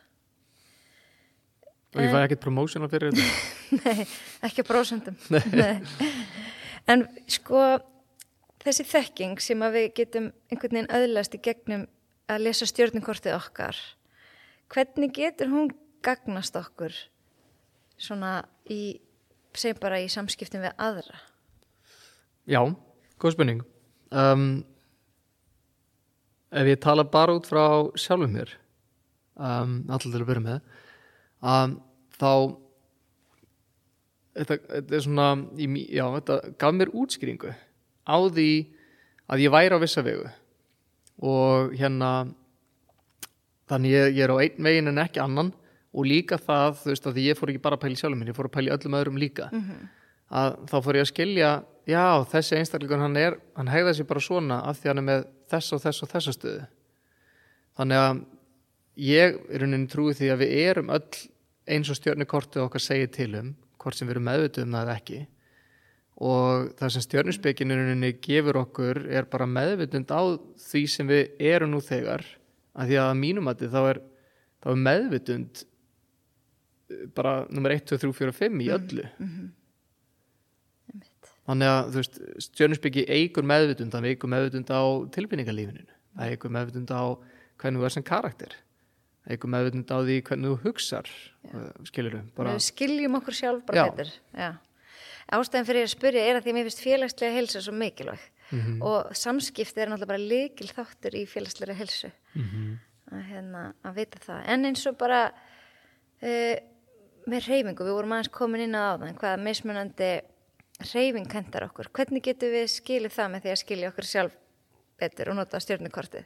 [1.94, 3.22] Og ég fæ ekkert promotional fyrir þetta.
[3.85, 4.07] Nei,
[4.42, 5.79] ekki á prósentum Nei.
[6.90, 7.64] En sko
[8.64, 11.87] þessi þekking sem að við getum einhvern veginn öðlast í gegnum
[12.31, 13.79] að lesa stjórninkortið okkar
[14.73, 15.70] hvernig getur hún
[16.05, 16.94] gagnast okkur
[18.01, 18.99] svona í
[19.55, 21.20] segjum bara í samskiptum við aðra?
[22.51, 22.61] Já,
[23.20, 23.62] góð spurning.
[24.11, 24.64] Um,
[26.55, 28.53] Ef ég tala bara út frá sjálfum mér
[29.35, 30.59] um, allir til að byrja með
[31.42, 31.73] um,
[32.14, 32.31] þá
[34.35, 35.29] þetta, þetta er svona
[35.88, 37.53] já, þetta gaf mér útskýringu
[38.05, 38.49] á því
[39.31, 40.31] að ég væri á vissa vegu.
[41.25, 42.11] Og hérna
[43.70, 45.53] þannig ég, ég er á einn veginn en ekki annan.
[45.94, 48.33] Og líka það, þú veist, að ég fór ekki bara að pæla í sjálfum mér,
[48.33, 49.49] ég fór að pæla í öllum öðrum líka.
[50.35, 51.51] Að þá fór ég að skilja
[51.87, 55.27] já, þessi einstaklingur hann er hann hegða sér bara svona af því hann er með
[55.53, 56.64] þess og þess og þessa stöðu.
[57.79, 58.25] Þannig að
[59.05, 61.23] ég er rauninni trúi því að við erum öll
[61.64, 64.97] eins og stjörnukortið okkar segir til um hvort sem við erum meðvituð um það eða
[64.99, 65.20] ekki.
[66.25, 67.05] Og það sem
[67.83, 70.23] rauninni gefur okkur er bara meðvitund á
[70.62, 72.25] því sem við erum nú þegar
[72.75, 74.01] af því að að mínum að þá er,
[74.62, 75.64] þá er meðvitund
[76.90, 79.07] eh, bara nummer 1, 2, 3, 4 og 5 í öllu.
[81.44, 86.94] Þannig að þú veist, stjörnusbyggi eigur meðvitund, það eigur meðvitund á tilfinningarlífinu, það eigur meðvitund
[86.94, 87.05] á
[87.61, 88.55] hvernig þú er sem karakter,
[89.30, 91.08] eigur meðvitund á því hvernig þú hugsar,
[91.88, 94.10] skilur þú, bara, við skiljum okkur sjálf bara betur
[95.34, 98.24] ástæðan fyrir að spyrja er að því að mér finnst félagslega helsa svo mikilvæg.
[98.52, 98.82] Mhm.
[98.84, 102.78] og samskipti er náttúrulega bara líkil þáttur í félagslega helsu Mhm.
[103.10, 104.42] að, hérna, að vita það.
[104.46, 105.32] En eins og bara
[106.22, 106.56] uh,
[107.26, 110.10] með reyfingu, við vorum aðeins komin inn á það hvaða mismunandi
[110.92, 114.37] reyfing hendar okkur, hvernig getum við skilið það með því að skilja okkur sjálf
[115.00, 116.24] betur og nota stjórnukortið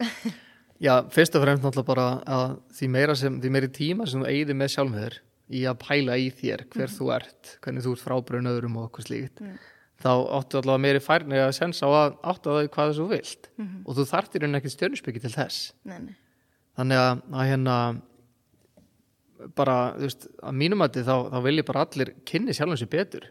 [0.80, 4.30] Já, fyrst og fremst náttúrulega bara að því meira sem, því meiri tíma sem þú
[4.30, 5.16] eigði með sjálfum þér
[5.50, 9.08] í að pæla í þér hver þú ert, hvernig þú ert frábröðin öðrum og eitthvað
[9.10, 9.42] slíkt,
[10.00, 13.50] þá áttu allavega meiri færni að sensa á að áttu að þau hvað þú vilt.
[13.84, 15.58] Og þú þartir henni ekkert stjörnusbyggi til þess.
[15.84, 16.16] Nei, nei.
[16.80, 17.76] Þannig að, að hérna
[19.60, 22.92] bara, þú veist, að mínum að þá, þá vil ég bara allir kynni sjálfum sér
[22.96, 23.30] betur.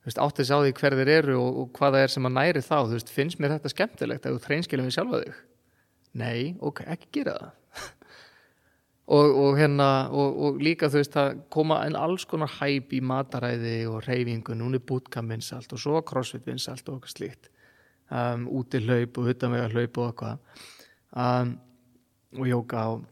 [0.00, 2.28] Þú veist, átti þess á því hver þeir eru og, og hvað það er sem
[2.30, 2.76] að næri þá.
[2.80, 5.40] Þú veist, finnst mér þetta skemmtilegt að þú treinskilum við sjálfa þig
[6.18, 7.50] nei, ok, ekki gera það.
[9.12, 13.00] Og, og hérna og, og líka þú veist, að koma en alls konar hæp í
[13.04, 17.50] mataræði og reyfingu, núna er bootcamp vinsalt og svo crossfit vinsalt og eitthvað slíkt.
[18.14, 20.62] Um, úti hlaup og utanvega hlaup og eitthvað.
[21.12, 21.50] Um,
[22.38, 23.02] og jóka og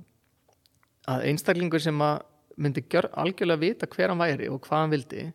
[1.11, 2.23] að einstaklingur sem að
[2.61, 5.27] myndi gjör, algjörlega vita hver hann væri og hvað hann vildi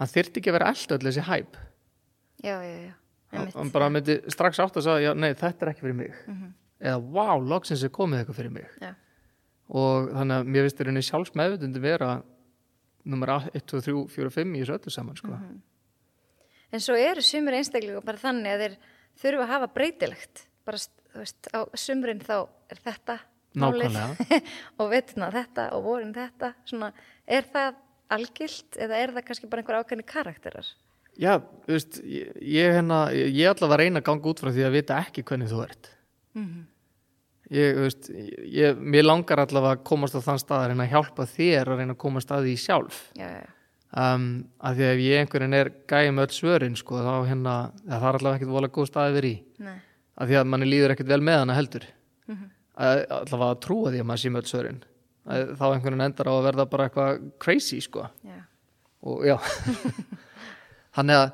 [0.00, 1.56] hann þyrfti ekki að vera alltaf allir þessi hæp
[2.44, 3.46] Já, já, já.
[3.54, 6.12] hann bara myndi strax átt að segja já, nei, þetta er ekki fyrir mig.
[6.28, 6.52] Mhm.
[6.84, 8.92] Eða wow, loksins er komið eitthvað fyrir mig Já.
[9.72, 12.10] og þannig að mér finnst þér henni sjálfs meðvitundi vera
[13.04, 15.32] nummer 1, 2, 3, 4 og 5 í þessu öllu saman sko.
[15.34, 15.62] Mhm.
[16.74, 18.76] En svo eru sumir einstaklingu bara þannig að þeir
[19.22, 20.46] þurfa að hafa breytilegt.
[20.66, 20.80] Bara,
[21.12, 22.36] þú veist, á sumrin þá
[22.72, 23.18] er þetta
[23.54, 24.40] nákvæmlega
[24.80, 26.54] og veturna þetta og vorin þetta.
[26.66, 26.90] Svona,
[27.28, 27.76] er það
[28.16, 30.72] algilt eða er það kannski bara einhver ákveðni karakterar?
[31.14, 34.76] já, þú veist, ég, ég, hérna, ég allavega reyna að ganga út frá því að
[34.78, 35.90] vita ekki hvernig þú ert
[36.34, 36.66] Mm
[37.52, 38.08] ég, veist,
[38.48, 41.82] ég, mér langar allavega að komast á þann stað að reyna að hjálpa þér að
[41.82, 43.00] reyna að komast að því sjálf.
[43.18, 43.44] Já, já,
[44.04, 44.28] um,
[44.64, 45.72] að því að ef ég einhverjum er
[46.14, 49.42] með öll svörin sko, þá hérna, það er allavega ekkert vola góð staði verið í.
[49.68, 49.76] Nei.
[50.14, 51.86] að því að manni líður ekkert vel með hana heldur.
[52.30, 52.50] Mhm.
[52.74, 54.82] að, allavega að trúa því að maður sé með öll svörin.
[55.24, 58.08] Að, þá einhvern endar á að verða bara eitthvað crazy sko.
[58.22, 58.38] Já.
[59.02, 59.36] og já.
[60.94, 61.30] Þannig að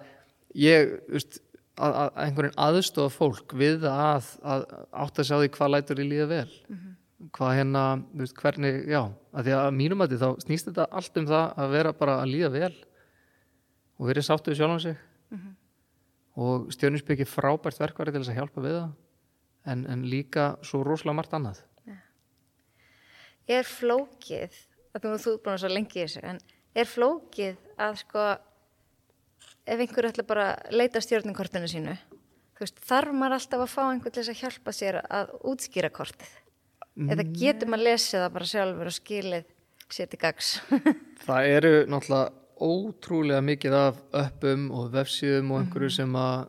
[0.57, 1.40] ég veist,
[1.80, 4.64] að, að einhverjum aðstofa fólk við að, að
[5.04, 6.48] átta sig á því hvað lætur í líða vel.
[7.36, 9.00] Hvað hérna, þú veist, hvernig já,
[9.36, 12.16] að því að mínum að því þá snýst þetta allt um það að vera bara
[12.22, 12.72] að líða vel
[14.00, 15.00] og verið sáttu við sjálfan sig.
[16.40, 18.90] Og stjörnusbyggi frábært verkværi til þess að hjálpa við það
[19.68, 21.60] en, en líka svo rosalega margt annað.
[23.50, 24.54] Er flókið,
[24.94, 26.38] að þú þú ert búin að svo lengi þessu, en
[26.78, 28.26] er flókið að sko,
[29.66, 31.96] ef einhver ætla bara að leita stjórninkortinu sínu,
[32.61, 36.37] veist, þarf maður alltaf að fá einhvern til að hjálpa sér að útskýra kortið?
[37.01, 39.49] Eða getur maður lesið það bara sjálfur og skilið
[39.90, 40.53] sér til gags?
[41.27, 46.49] Það eru náttúrulega ótrúlega mikið af öppum og vefsíðum og einhverju sem að,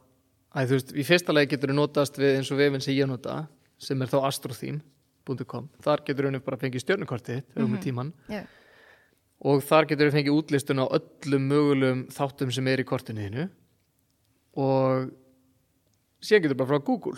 [0.59, 3.45] að veist, í fyrsta lagi getur þú notast við eins og vefinn sem ég nota
[3.81, 8.43] sem er þá astrotheme.com þar getur þú bara fengið stjörnukortið þitt um tíman Já.
[9.41, 13.47] Og þar getur þú fengið útlistun á öllum mögulegum þáttum sem er í kortinu þínu.
[14.61, 15.11] Og
[16.21, 17.17] síðan getur bara frá Google.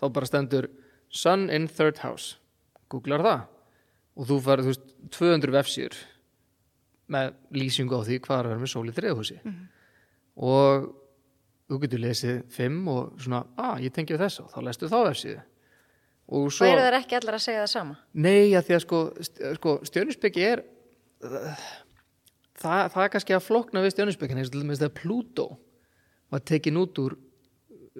[0.00, 0.70] Þá bara stendur
[1.12, 2.38] Sun in third house.
[2.90, 3.44] Googlar það.
[4.16, 6.00] Og þú farið, þú veist, 200 vefsíður
[7.12, 9.38] með lýsingu á því hvað er að vera með sól í þriðhúsi
[10.42, 10.84] og
[11.68, 14.98] þú getur lesið 5 og svona, að ég tengi við þess og þá lestu þá
[15.08, 15.40] vefsíðu.
[16.32, 17.96] Og Svo eru þær ekki allar að segja það sama?
[18.14, 19.00] Nei, að því að sko,
[19.58, 20.62] sko stjörnuspeki er
[21.22, 25.46] það, það er kannski að flokna við stjörnuspekin eins og til dæmis þegar Plútó
[26.32, 27.16] var tekin út úr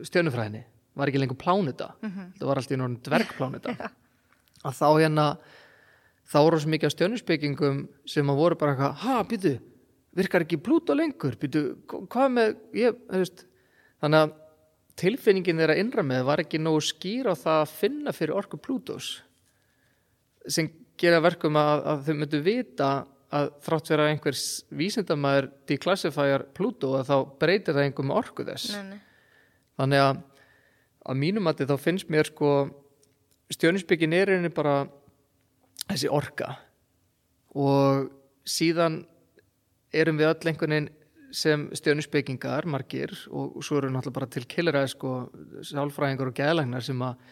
[0.03, 0.63] stjörnufræðinni
[0.99, 3.77] var ekki lengur pláneta það var alltaf í norðin dvergpláneta.
[4.67, 5.27] Að þá hérna
[6.31, 9.57] þá voru svo mikið af stjörnuspekingum sem að voru bara eitthvað, ha, býtu
[10.17, 13.45] virkar ekki Plútó lengur, býtu hvað með, ég, veist.
[14.03, 14.37] Þannig að
[15.03, 19.15] tilfinningin þeirra innra með var ekki nógu skýr á það að finna fyrir orku Plútós
[20.51, 20.69] sem
[21.01, 22.91] gera verkum að, að þau myndu vita
[23.33, 24.45] að þrátt vera einhvers
[24.77, 28.75] vísindamæður declassifyar Plútó að þá breytir það einhver með orku þess.
[28.77, 29.01] Nei, nei.
[29.81, 30.23] þannig að
[31.03, 32.51] að mínum að þá finnst mér sko
[33.53, 34.85] stjörnisbyggin er einnig bara
[35.89, 36.55] þessi orka.
[37.59, 38.11] Og
[38.49, 39.03] síðan
[39.93, 40.91] erum við öll einhvern veginn
[41.33, 45.13] sem stjörnisbyggingar margir og svo eru náttúrulega bara til killeræði sko
[45.65, 47.23] sálfræðingar og gæðlagnar sem að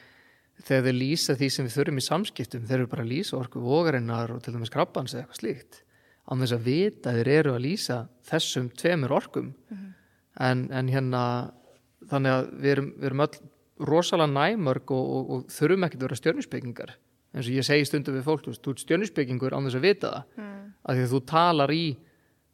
[0.65, 3.61] þegar þeir lýsa því sem við þurfum í samskiptum þeir eru bara að lýsa orku
[3.65, 5.81] vogarinnar og til dæmis krabbans eða eitthvað slíkt
[6.31, 8.01] án þess að vita að þeir eru að lýsa
[8.31, 9.55] þessum tveimur orkum.
[10.41, 11.23] En, en hérna
[12.11, 13.41] þannig að við erum, við erum öll
[13.91, 16.93] rosalega næmörg og, og, og þurfum ekkert að vera stjörnusbyggingar
[17.31, 20.31] eins og ég segi stundum við fólk, þú ert stjörnusbyggingur án þess að vita það.
[20.41, 20.71] Mm.
[20.83, 21.85] að því að þú talar í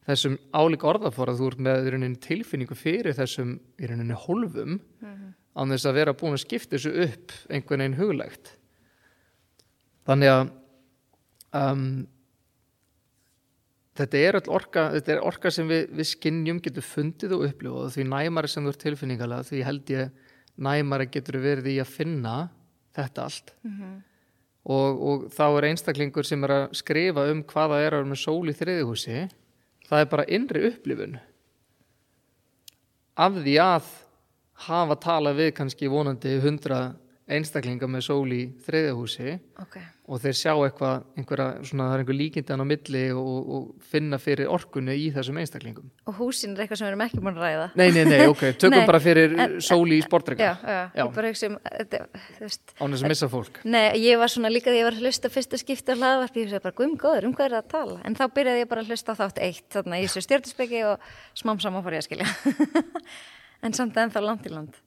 [0.06, 4.76] þessum álíka orðafóra þú ert með rauninni tilfinningu fyrir þessum í rauninni hólfum
[5.56, 8.52] án þess að vera búin að skipta þessu upp einhvern veginn huglægt.
[10.06, 10.42] Þannig að
[11.56, 11.86] um,
[13.96, 17.94] þetta er orka þetta er orka sem við, við skinnjum getur fundið og upplifað og
[17.94, 20.26] því næmari sem þú ert tilfinningalega því held ég
[20.66, 22.36] næmari getur verið í að finna
[22.96, 23.50] þetta allt.
[24.66, 28.22] Og, og þá er einstaklingur sem er að skrifa um hvaða er að vera með
[28.22, 29.26] sól í þriðihúsi
[29.86, 31.18] það er bara innri upplifun
[33.16, 33.90] af því að
[34.66, 36.80] hafa talað við kannski vonandi hundra
[37.26, 42.16] einstaklinga með sól í þriðihúsi ok, og þeir sjá eitthvað, einhverja, svona, það er einhver
[42.20, 45.88] líkindan á milli og, og finna fyrir orkunni í þessum einstaklingum.
[46.06, 48.44] og húsin er eitthvað sem við erum ekki búin að ræða Nei, nei, nei, ok,
[48.62, 51.02] tökum Nei, bara fyrir en- sóli í já, sportreika, já, Já.
[51.02, 53.60] ég bara hugsa um þú veist án þess að missa fólk.
[53.74, 56.46] Nei, ég var svona líka því ég var að hlusta fyrsta skipta á hlaðvarpi, ég
[56.52, 57.98] hugsaði bara, guðum góður, um hvað er það að tala?
[58.06, 61.10] En þá byrjaði ég bara að hlusta þátt eitt, þarna í þessu stjórnspeki og
[61.42, 62.30] smám saman fór ég að skilja.
[63.66, 64.78] en samt ennþá land í land.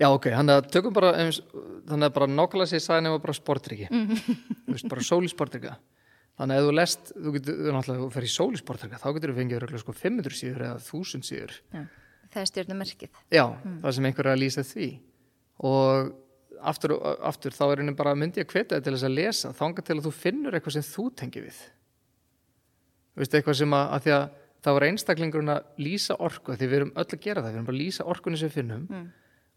[0.00, 1.40] Já, ok, þannig að tökum bara, eins,
[1.88, 5.74] þannig að bara nákvæmlega sér sæðin ef bara sportreiki, þú veist, bara sóli sportreika.
[6.40, 9.34] Þannig að ef þú lest, þú getur, náttúrulega, þú fer í sóli sportreika, þá getur
[9.34, 11.54] þú fengið örugglega sko 500 síður eða 1000 síður.
[11.76, 11.82] Já.
[12.32, 13.20] Það er stjórnumerkið.
[13.36, 13.44] Já,
[13.84, 14.88] það sem einhver er að lýsa því
[15.68, 16.12] og
[16.62, 16.94] aftur,
[17.28, 19.96] aftur þá er henni bara myndi ég að þig til þess að lesa þanga til
[19.98, 21.58] að þú finnur eitthvað sem þú tengir við
[23.12, 24.22] Þú veist, eitthvað sem að, að því að
[24.62, 27.66] þá er einstaklingurinn að lýsa orku því við erum öll að gera það, við erum
[27.68, 29.08] bara að lýsa orkunni sem við finnum Mm.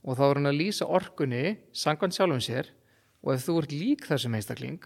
[0.06, 2.70] Og þá er hann að lýsa orkunni sangvænt sjálfum sér.
[3.26, 4.84] Og ef þú ert lík þessum einstakling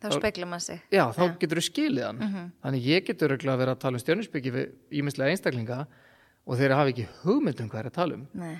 [0.00, 0.80] Þá speikla maður sig.
[0.92, 2.50] já, þá getur þú skilið hann.
[2.64, 5.78] Þannig ég getur að vera að tala um stjörnusbyggi við ímislega einstaklinga
[6.46, 8.26] og þeir hafa ekki hugmynd um hvað er að tala um.
[8.36, 8.56] Nei,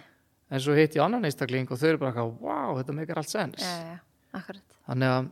[0.51, 3.33] en svo hitt ég annan einstakling og þau eru bara eitthvað, wow, þetta meikar allt
[3.33, 3.63] sens.
[3.63, 3.99] Já,
[4.41, 4.77] akkurat.
[4.89, 5.29] þannig að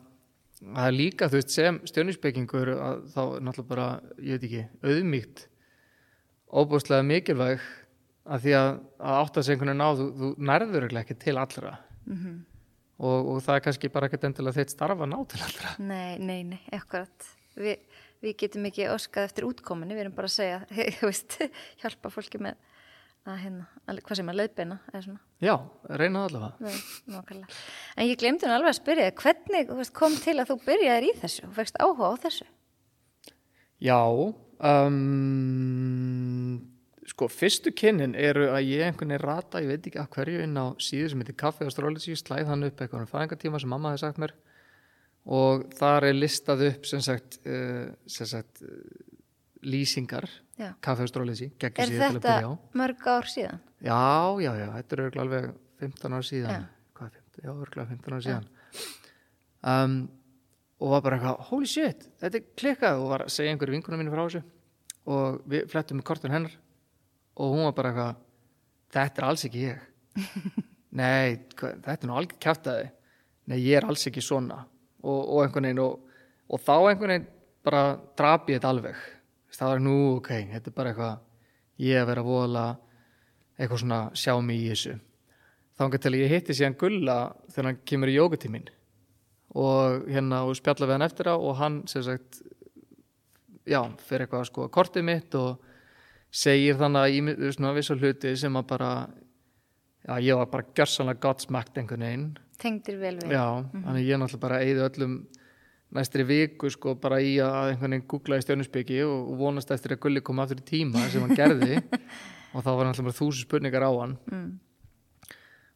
[0.64, 3.88] það er líka, þú veist, sem stjörnusbyggingur að þá náttúrulega bara,
[4.20, 5.46] ég veit ekki auðmýgt
[6.54, 7.64] óbúslega mikilvæg
[8.24, 8.68] að því að,
[9.04, 12.42] að átt að segja einhvern veginn á, þú, þú nærður ekki til allra Mm
[12.94, 16.42] og, og það er kannski bara ekkert endilega þeitt starfa ná til allra Nei, nei,
[16.46, 17.24] nei, akkurat.
[17.58, 17.72] Vi,
[18.22, 20.60] við getum ekki óskað eftir útkominni, við erum bara að segja,
[21.00, 21.34] þú veist,
[21.82, 22.54] hjálpa fólki með
[23.26, 24.76] að hérna, að- hvað sem að leiðbeina,
[25.42, 25.54] já,
[25.90, 26.78] reyna það allavega Nei.
[27.96, 31.12] En ég glemdi hún alveg að spyrja, hvernig veist, kom til að þú byrjaðir í
[31.24, 32.46] þessu og fegst áhuga á þessu?
[33.82, 33.98] Já,
[34.94, 36.60] um,
[37.14, 40.58] sko, fyrstu kynnin eru að ég einhvern veginn rata, ég veit ekki að hverju inn
[40.58, 44.02] á síðu sem heitir Kaffi Astrology, slæð hann upp eitthvað um fæðingartíma sem mamma hefði
[44.02, 44.34] sagt mér
[45.24, 48.72] og þar er listað upp sem sagt, uh, sem sagt uh,
[49.64, 50.26] lýsingar.
[50.84, 52.34] Kaffi Astrology, Er þetta
[52.76, 53.62] mörg ár síðan?
[53.82, 54.02] Já,
[54.38, 55.48] já, já, þetta er örgulega alveg
[55.82, 57.46] 15 ára síðan, hvað er 15?
[57.46, 58.50] Já, örgulega 15 ára síðan.
[59.64, 59.96] Um,
[60.78, 64.02] og var bara eitthvað, holy shit, þetta er klikkað og var að segja einhverju vinkunum
[64.02, 64.44] mínu frá þessu
[65.14, 66.54] og við flettum með kortun hennar
[67.34, 68.22] og hún var bara eitthvað,
[68.94, 69.82] þetta er alls ekki ég.
[71.00, 72.90] Nei, þetta er nú algjör kjaftaði.
[73.50, 74.62] Nei, ég er alls ekki svona
[75.04, 77.30] og, og einhvern veginn og, og þá einhvern veginn
[77.64, 77.82] bara
[78.16, 79.02] drap ég þetta alveg.
[79.54, 82.84] Það var nú, ok, þetta er bara eitthvað ég að vera voðalega
[83.58, 84.94] eitthvað svona sjá mig í þessu
[85.78, 87.18] þangar til að ég hitti síðan Gulla
[87.50, 88.66] þegar hann kemur í jógutímin
[89.54, 92.40] og hérna og spjalla við hann eftir á og hann sem sagt
[93.66, 95.62] já, fyrir eitthvað að sko kortið mitt og
[96.34, 98.90] segir þannig að svona vissu hluti sem að bara
[100.04, 102.26] já, ég var bara gjörsanlega gottsmakt einhvern veginn.
[102.60, 103.32] Tengdir vel við?
[103.34, 105.16] já, þannig að ég náttúrulega bara eigði öllum
[105.94, 109.94] næstri viku sko bara í að einhvern veginn googla í stjörnusbyggi og, og vonast eftir
[109.94, 111.80] að Gulli kom aftur í tíma sem hann gerði.
[112.54, 114.12] Og þá var náttúrulega þúsund spurningar á hann.
[114.30, 114.50] Mm.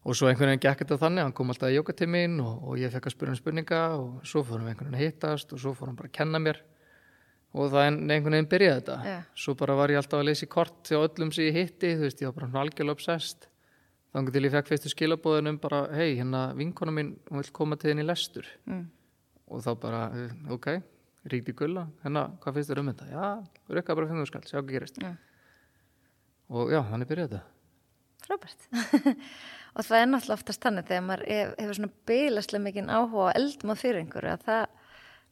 [0.07, 2.93] og svo einhvern veginn gekk þetta þannig hann kom alltaf í jókatímin og, og ég
[2.95, 6.07] fekk að spurninga og svo fórum við einhvern veginn að hittast og svo fórum bara
[6.07, 6.61] að kenna mér
[7.55, 9.19] og það en- einhvern veginn byrjaði þetta Já.
[9.35, 12.05] svo bara var ég alltaf að leysa í kort hjá öllum sem ég hitti, þú
[12.07, 13.47] veist, ég var bara svona algjörlega obsessed
[14.15, 17.77] þannig til ég fekk fyrstu skilabóðin um bara, hei, hérna vinkona mín hún vil koma
[17.77, 18.87] til þinn í lestur Mm.
[19.49, 20.83] og þá bara, eh, ok
[21.29, 24.71] ríkti gulla, hérna, hvað finnst þér um þetta já, rukka bara fengur skall, sjá hvað
[24.73, 25.15] gerist Já.
[26.51, 27.45] og já, þannig byrjaði þetta
[28.29, 28.65] Frábært.
[29.79, 33.37] og það er náttúrulega oftast þannig þegar maður hef- hefur svona beilaslega mikinn áhuga og
[33.39, 34.65] eldum að fyrir einhverju að það,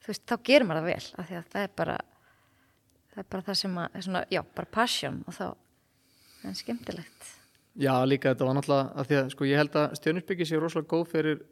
[0.07, 1.96] þú veist, þá gerir maður það vel af því að það er bara
[3.11, 6.59] það er bara það sem að, er svona, já, bara passion og þá það er
[6.61, 7.32] skemmtilegt.
[7.76, 10.92] Já, líka þetta var náttúrulega að því að sko ég held að stjörnusbyggi sé rosalega
[10.92, 11.42] góð fyrir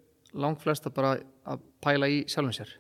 [0.45, 1.17] langt flesta bara
[1.51, 2.71] að pæla í sjálfum sér.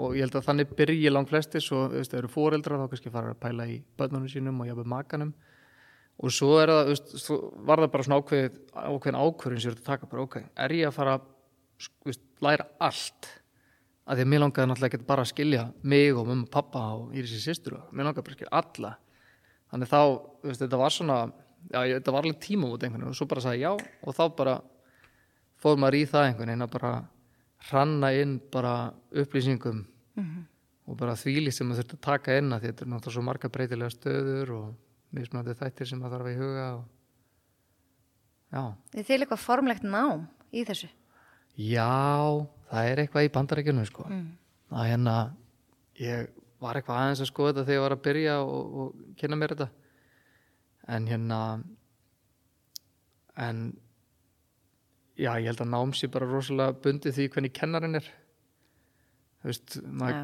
[0.00, 2.92] Og ég held að þannig byrji langt flesti svo, þú veist, þau eru fóreldra þá
[2.92, 5.32] kannski fara að pæla í börnunum sínum og jafnvel makanum.
[6.20, 7.38] Og svo er það, þú veist, svo
[7.68, 10.36] var það bara svona ákveð, ákveðin ákvörðin sér að taka bara, ok,
[10.66, 11.18] er ég að fara
[11.80, 13.30] þú veist, læra allt
[14.10, 16.82] að því að mér langaði náttúrulega ekki bara að skilja mig og mamma og pappa
[16.98, 18.92] og Írisi systur og mér langaði bara að skilja alla.
[19.70, 20.00] Þannig þá,
[20.42, 21.18] veist, þetta var svona
[21.68, 24.22] já, þetta var alveg tíma út einhvern veginn og svo bara sagði já og þá
[24.38, 24.58] bara
[25.60, 26.92] fór maður í það einhvern veginn að bara
[27.70, 28.74] hranna inn bara
[29.22, 29.82] upplýsingum
[30.90, 33.52] og bara þvíli sem maður þurfti að taka inn að þetta er náttúrulega svo marga
[33.52, 34.70] breytilega stöður og
[35.16, 36.84] mismunandi þættir sem maður þarf að huga og
[38.50, 38.62] já,
[38.96, 40.88] til eitthvað formlegt nám í þessu?
[41.60, 41.90] Já,
[42.70, 44.06] það er eitthvað í bandarækjunum sko.
[44.08, 44.24] Mm.
[44.70, 45.16] Það hérna,
[46.00, 46.30] ég
[46.62, 49.54] var eitthvað aðeins að skoða þetta þegar ég var að byrja og, og kynna mér
[49.56, 49.68] þetta.
[50.90, 51.40] En hérna,
[53.40, 53.62] en
[55.20, 58.10] já, ég held að nám sé bara rosalega bundið því hvernig kennarinn er.
[59.40, 60.18] Þú veist, Já.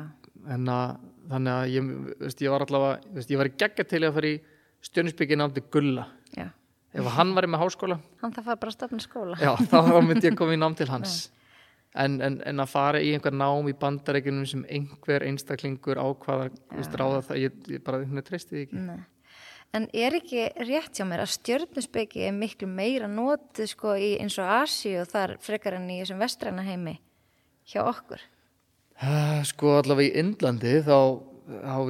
[0.52, 0.96] en að,
[1.30, 1.90] þannig að ég,
[2.20, 4.36] veist, ég var allavega, veist, ég var geggja til að fara í
[4.86, 6.04] stjörnusbyggin námdi Gulla.
[6.36, 6.50] Já.
[6.96, 9.38] Ef hann var með háskóla, Hann það fara bara að stafna skóla.
[9.40, 11.16] Já, þá myndi ég koma í nám til hans
[11.96, 16.86] en, en, en að fara í einhver nám í bandarækjunum sem einhver einstaklingur ákvaða ja.
[17.00, 19.04] ráða það, ég, ég bara einhvern veginn treysti því ekki Nei.
[19.74, 24.38] En er ekki rétt hjá mér að stjörnusbyggi er miklu meira notið sko í eins
[24.40, 26.94] og Asi og þar frekar enn í þessum vestræna heimi
[27.66, 28.22] hjá okkur?
[29.50, 30.96] Sko allavega í Indlandi þá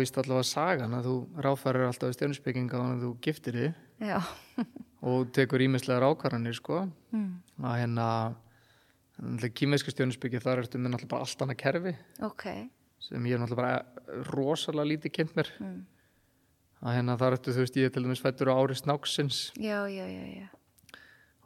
[0.01, 3.61] víst allavega sagan að þú ráfærir alltaf í stjörnusbygginga og þú giftir
[4.03, 4.19] Já.
[5.07, 7.39] og tekur ímislegar ákvarðanir sko Mm.
[7.63, 8.07] að hérna
[9.57, 11.95] kýmesku stjörnusbyggi þar ertu með náttúrulega allt annað kerfi
[12.27, 12.45] Ok.
[13.01, 15.85] sem ég er náttúrulega bara rosalega lítið kynnt mér Mm.
[16.83, 19.87] að hérna þar ertu þú veist ég er til dæmis fættur á ári snáksins Já,
[19.89, 20.49] já, já, já.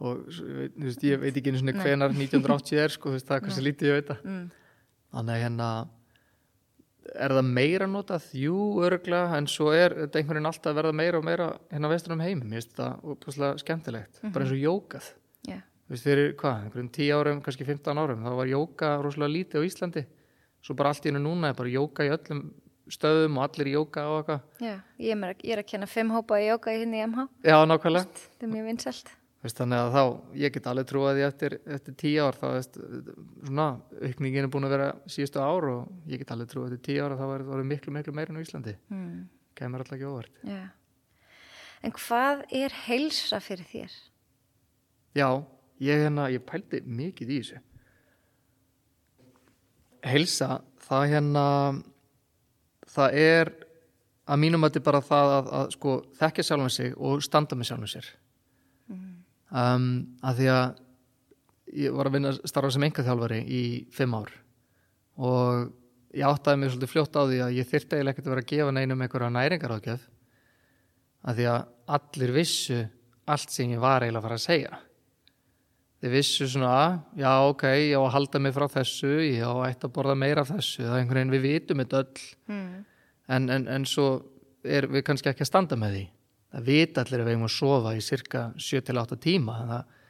[0.00, 3.36] og þú veist, ég veit ekki einu svona hvenar 1980 er sko, þú veist, það
[3.36, 4.50] er hversu lítið ég veit það Mm.
[5.14, 5.88] þannig að hérna
[7.20, 8.56] er það meira notað, jú,
[8.86, 12.12] örgla en svo er þetta einhvern veginn alltaf að verða meira og meira hérna vestur
[12.12, 15.08] um heimum, ég veist það opaslega skemmtilegt, bara eins og jókað.
[15.90, 19.58] Þú veist, fyrir hvað, einhverjum 10 árum kannski 15 árum, þá var jóka rosalega lítið
[19.58, 20.04] á Íslandi,
[20.62, 22.44] svo bara allt í hennu núna er bara jóka í öllum
[22.90, 25.90] stöðum og allir í jóka og eitthvað, Já, ég er, með, ég er að kenna
[25.90, 27.26] fimm hópa í jóka hérna í MH.
[27.42, 30.02] já, nákvæmlega Það er mjög Veist, þannig að þá,
[30.36, 32.74] ég get alveg trúið því eftir, eftir tíu ár, þá veist,
[33.46, 33.68] svona,
[34.04, 37.14] aukningin er búin að vera síðustu ár og ég get alveg trúið eftir tíu ár
[37.14, 38.74] að það var, var miklu, miklu meira en á Íslandi.
[38.92, 39.22] Mm.
[39.56, 40.42] Kæmur alltaf ekki óvart.
[40.44, 40.60] Já.
[41.80, 43.96] En hvað er heilsa fyrir þér?
[45.16, 45.28] Já,
[45.80, 47.60] ég, hérna, ég pældi mikið í þessu.
[50.10, 51.46] Heilsa, það hérna,
[52.88, 53.52] það er
[54.30, 57.70] að mínum að þetta bara það að, að sko, þekkja sjálfan sig og standa með
[57.70, 58.12] sjálfan sér.
[59.50, 59.90] Um,
[60.22, 60.64] að því að
[61.80, 63.62] ég var að vinna starfa sem engaþjálfari í
[63.94, 64.30] fimm ár
[65.20, 65.70] og
[66.16, 68.52] ég áttaði mig svolítið fljótt á því að ég þyrfti eiginlega ekkert að vera að
[68.52, 70.06] gefa neinum einhverja næringaráðgjöf
[71.20, 71.60] að því að
[71.96, 72.78] allir vissu
[73.30, 74.80] allt sem ég var eiginlega að fara að segja
[76.00, 79.66] þeir vissu svona já ok, ég á að halda mig frá þessu ég á að
[79.68, 82.28] ætta að borða meira af þessu það er einhvern veginn við vitum þetta öll.
[82.48, 82.70] Mm.
[83.36, 84.06] en, en, en svo
[84.64, 86.06] er við kannski ekki að standa með því.
[86.50, 90.00] Það vita allir að við eigum að sofa í cirka 7-8 tíma þannig að,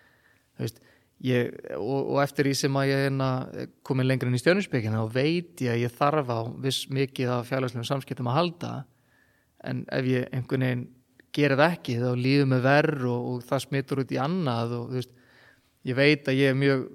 [0.57, 0.81] þú veist,
[1.29, 5.13] ég, og, og eftir því sem að ég er komin lengur inn í stjörnusbyggina og
[5.15, 8.73] veit ég að ég þarf á viss mikið af fjárlæslegum samskiptum að halda.
[9.69, 10.87] En ef ég einhvern veginn
[11.37, 14.87] gerir það ekki þá líður mig verð og, og það smittur út í annað og
[14.89, 15.13] þú veist,
[15.89, 16.87] ég veit að ég er mjög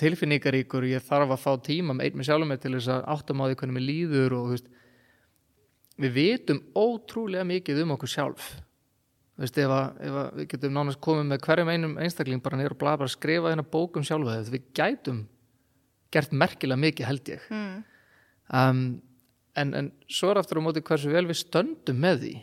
[0.00, 3.06] tilfinningaríkur og ég þarf að fá tíma með einn með sjálfum með til þess að
[3.14, 4.70] áttum á því hvernig mér líður og veist,
[6.00, 8.46] við vitum ótrúlega mikið um okkur sjálf
[9.40, 12.76] veist, ef, að, ef að við getum nánast komið með hverjum einum einstakling bara niður
[12.76, 15.22] og bla bara skrifa hérna bókum sjálfa við gætum
[16.14, 17.78] gert merkilega mikið held ég Mm.
[18.56, 18.82] um,
[19.60, 22.34] en, en svo er aftur á móti hversu vel við stöndum með því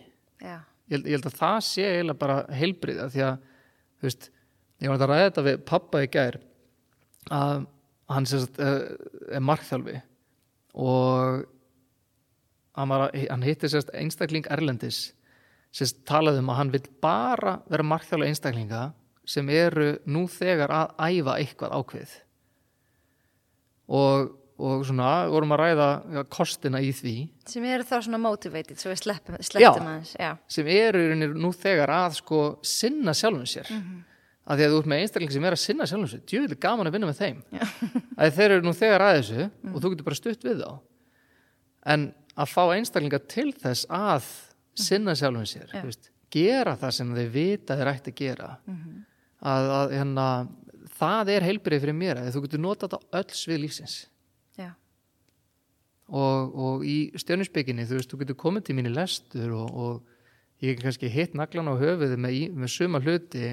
[0.43, 0.57] Já.
[0.93, 3.37] ég ég held að það sé eiginlega bara heilbriða því að,
[3.97, 4.29] þú veist
[4.84, 6.38] ég var að ræða þetta við pappa í gær
[7.34, 7.65] að
[8.13, 9.97] hann sérst, er markþjálfi
[10.78, 11.43] og
[12.78, 15.01] hann, var, hann hitti sérst einstakling Erlendis
[15.75, 18.84] sérst talaði um að hann vil bara vera markþjálfi einstaklinga
[19.28, 22.13] sem eru nú þegar að æfa eitthvað ákveð
[23.97, 27.15] og, og svona vorum að ræða ja, kostina í því
[27.47, 30.13] Sem eru þá svona motivated, svo sleppum, sleppum aðeins.
[30.19, 30.32] Já.
[30.51, 31.03] sem eru
[31.36, 34.03] nú þegar að sko sinna sjálfum sér Mhm.
[34.47, 36.21] Að því að þú ert með einstakling sem er að sinna sjálfum sér.
[36.31, 37.39] Djúvill gaman að vinna með þeim.
[38.17, 39.73] Að þeir eru nú þegar að þessu Mm.
[39.75, 40.69] og þú getur bara stutt við þá.
[41.93, 42.05] En
[42.37, 44.29] að fá einstaklinga til þess að
[44.77, 48.49] sinna sjálfum sér þú veist, gera það sem þeir vita þeir ætti að gera.
[48.67, 49.05] Mhm.
[49.41, 50.27] að, að hérna,
[50.97, 53.95] það er heilbrið fyrir mér að þú getur notað þetta öll svið lífsins.
[54.57, 54.71] Já.
[56.09, 60.16] og, og í stjörnusbygginni þú þú getur komið til mín í lestur og, og
[60.62, 63.51] ég hef kannski hitt naglan á höfuði með, með suma hluti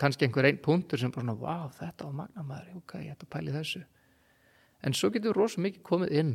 [0.00, 3.34] kannski einhver einn punktur sem bara svona, vá, þetta var magnamæður ok, ég ætla að
[3.36, 3.82] pæli þessu
[4.86, 6.34] en svo getur rosa mikið komið inn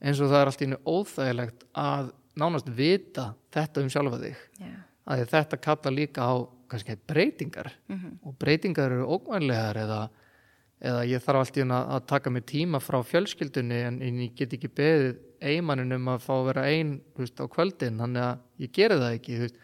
[0.00, 4.36] eins og það er allt í einu óþægilegt að nánast vita þetta um sjálfa þig
[4.62, 4.72] Já.
[5.10, 6.34] að þetta kalla líka á
[6.68, 8.18] kannski breytingar Mhm.
[8.24, 10.00] og breytingar eru ókvænlegar eða,
[10.80, 14.34] eða ég þarf allt í einu að, taka mig tíma frá fjölskyldunni en, en ég
[14.38, 18.22] get ekki beðið eigimannin um að fá að vera ein þú veist, á kvöldin, þannig
[18.28, 19.58] að ég geri það ekki veist.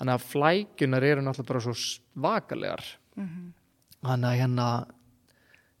[0.00, 2.84] þannig að flækjunar eru náttúrulega bara svo svakalegar
[3.20, 3.52] Mhm.
[4.06, 4.66] þannig að hérna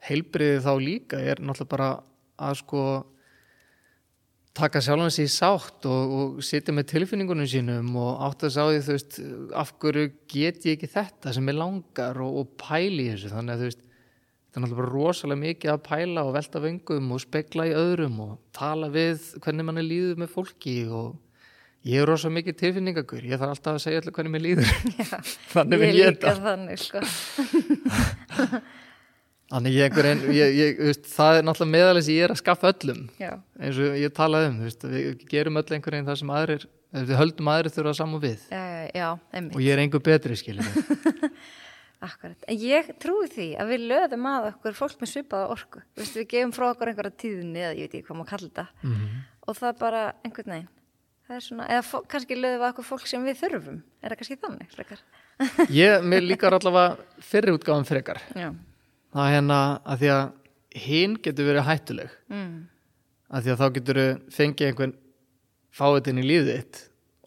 [0.08, 1.90] heilbriðið þá líka er náttúrulega bara
[2.40, 2.82] að sko
[4.56, 8.62] taka sjálfan sig í sátt og, og sitja með tilfinningunum sínum og átt að sá
[8.66, 9.18] því þú veist
[9.62, 13.62] af hverju get ég ekki þetta sem ég langar og, og pæli þessu þannig að
[13.62, 13.84] þú veist
[14.50, 18.32] þetta er náttúrulega rosalega mikið að pæla og velta vöngum og spekla í öðrum og
[18.56, 21.12] tala við hvernig mann er líður með fólki og
[21.86, 23.28] ég er rosalega mikið tilfinningagur.
[23.30, 24.74] Ég þarf alltaf að segja allir hvernig mér líður.
[24.98, 25.20] Já,
[25.54, 26.34] þannig vil ég þetta.
[26.48, 27.04] þannig sko.
[29.54, 32.34] þannig ég, einhver, en, ég, ég, þú veist, það er náttúrulega meðalega sem ég er
[32.34, 33.06] að skaffa öllum.
[33.22, 33.32] Já,
[33.62, 37.16] eins og ég talaði um veist, við gerum öll einhvern veginn það sem aðrir við
[37.20, 38.44] höldum aðrir þurfa saman við.
[38.50, 39.08] Já, já,
[39.46, 40.66] og ég er einhver betri skiljum
[42.00, 45.82] Akkurat, en ég trúi því að við löðum að okkur fólk með svipaða orku.
[46.00, 48.64] Vist, við gefum frá okkur einhverja tíðinni eða ég veit ekki hvað maður kalla þetta.
[48.88, 49.18] Mhm.
[49.50, 50.68] og það bara einhvern veginn.
[51.30, 53.82] Er svona, eða kannski löðum við okkur fólk sem við þurfum.
[54.02, 55.02] Er það kannski þannig frekar?
[55.82, 58.18] Ég, mér líkar allavega fyrri útgáðan frekar.
[58.34, 58.48] Já,
[59.12, 60.24] það er hérna að því að
[60.86, 62.16] hinn getur verið hættuleg.
[62.32, 62.56] Mm.
[63.30, 64.00] að því að þá getur
[64.34, 64.94] fengið einhvern
[65.70, 66.80] fáiðin í lífið þitt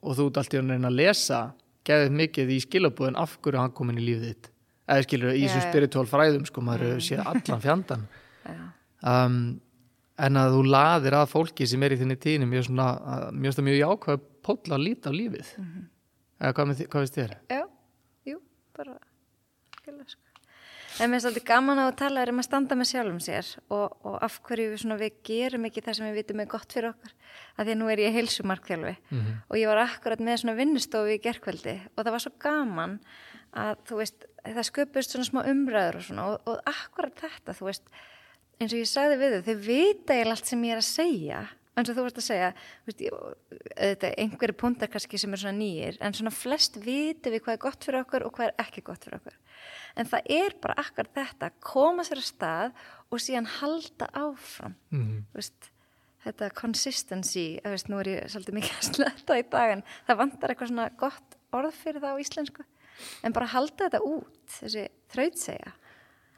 [0.03, 1.39] og þú ert alltaf að reyna að lesa
[1.87, 4.49] geðið mikið í skilabúðin af hverju hann komin í lífið þitt
[4.87, 5.69] eða skilur í þessum já.
[5.69, 7.03] spirituál fræðum sko maður mm.
[7.05, 8.07] sé allan fjandan
[9.13, 9.37] um,
[10.23, 12.89] en að þú laðir að fólki sem er í þinni tíðinu mjög svona,
[13.33, 15.87] mjög, það mjög jákvæð pótla að líta á lífið Mhm.
[16.43, 17.33] eða hvað, með, hvað veist þér?
[17.49, 17.63] já,
[18.29, 18.37] jú,
[18.77, 18.97] bara
[19.79, 20.19] skilja sko
[21.01, 23.47] En mér finnst alltaf gaman á að tala er um að standa með sjálfum sér
[23.73, 26.91] og, og af hverju við, við gerum ekki það sem við vitum er gott fyrir
[26.91, 27.13] okkur.
[27.57, 29.31] Að því að nú er ég heilsumarkþjálfi Mhm.
[29.49, 32.93] og ég var akkurat með svona vinnustofu í gerkveldi og það var svo gaman
[33.57, 37.69] að þú veist, það sköpust svona smá umræður og svona og, og akkurat þetta, þú
[37.69, 37.91] veist,
[38.59, 41.43] eins og ég sagði við þau, þau vita ég allt sem ég er að segja
[41.73, 42.49] eins og þú veist að segja
[42.85, 43.03] veist,
[44.11, 47.87] einhverju púntar kannski sem er svona nýjir, en svona flest vitum við hvað er gott
[47.87, 49.37] fyrir okkur og hvað er ekki gott fyrir okkur.
[49.97, 54.75] En það er bara akkurat þetta að koma sér að stað og síðan halda áfram.
[54.93, 55.23] Mm.
[55.31, 55.71] þú veist,
[56.27, 60.21] þetta consistency þú veist, nú er ég svolítið mikið að sletta í dag en það
[60.21, 62.67] vantar eitthvað svona gott orð fyrir það á íslensku
[63.23, 65.73] en bara halda þetta út, þessi þrautsegja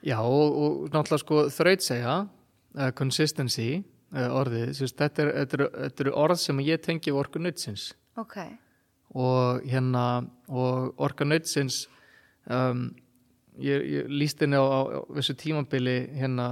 [0.05, 5.71] Já og, og náttúrulega sko þrautsegja uh, consistency uh, orðið, sérst, þetta, er, þetta, er,
[5.85, 7.89] þetta eru orð sem ég tengi við orku nötsins
[8.19, 8.37] ok,
[9.15, 10.05] og hérna
[10.47, 11.85] og orka nötsins
[12.45, 12.87] um,
[13.59, 16.49] ég, ég líst henni á, á, á þessu tímabili hérna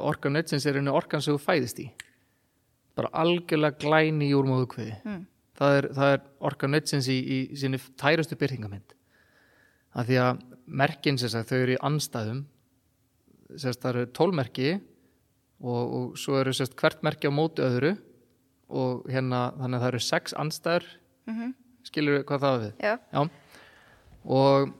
[0.00, 1.88] orka nötsins er henni orkan sem þú fæðist í.
[2.98, 5.22] Bara algjörlega glæni í úrmóðu kviði mm.
[5.60, 8.96] Það er, það er orka nötsins í, í sinni tærustu byrtingamind
[9.94, 12.44] af því að merkin sem sagt, þau eru í anstæðum
[13.58, 14.68] sérst, það eru tólmerki
[15.60, 17.96] og, og svo eru sérst, hvert merki á móti öðru
[18.70, 20.92] og hérna þannig að það eru sex anstæður
[21.30, 21.50] Mm
[21.86, 22.72] skilur við hvað það er við?
[22.84, 23.20] Já, Já.
[24.36, 24.72] og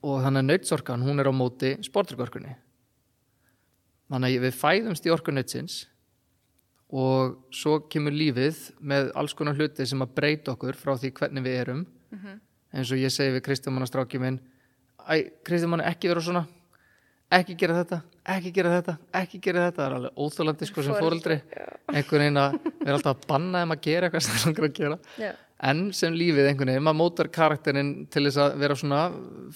[0.00, 2.54] og þannig að nautsorkan hún er á móti sportrygorkunni
[4.10, 5.82] þannig að við fæðumst í orku nautsins
[6.90, 11.44] og svo kemur lífið með alls konar hluti sem að breyta okkur frá því hvernig
[11.46, 11.84] við erum.
[12.70, 14.40] Eins og ég segi við Kristján Mannastráki minn
[15.08, 16.44] Æ, Kristján Mann ekki vera svona.
[17.30, 18.00] Ekki gera þetta,
[18.34, 18.96] ekki gera þetta.
[19.20, 21.36] Ekki gera þetta, það er alveg óþólandi sko sem fóreldri,
[21.92, 24.74] einhvern veginn að vera alltaf að banna þeim að gera eitthvað sem það langar að
[24.80, 24.96] gera.
[25.22, 25.30] Já,
[25.70, 29.04] en sem lífið einhvern veginn, maður mótar karakterinn til þess að vera svona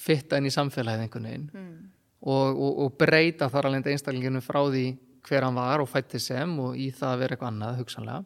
[0.05, 1.49] fitta inn í samfélagið einhvern veginn.
[1.51, 1.75] Mm.
[2.25, 4.87] og, og, og breyta þar alveg einstaklinginu frá því
[5.25, 8.25] hver hann var og fætti sem og í það að vera eitthvað annað hugsanlega.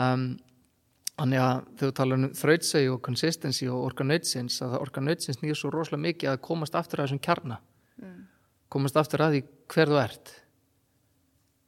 [0.00, 0.30] Um,
[1.20, 5.02] Þannig að þegar þú talar um þrautsegi og consistency og orka nautsins að það orka
[5.04, 7.58] nautsins nýður svo rosalega mikið að komast aftur að þessum kjarna.
[8.00, 8.22] Mm.
[8.72, 9.40] komast aftur að því
[9.74, 10.30] hver þú ert.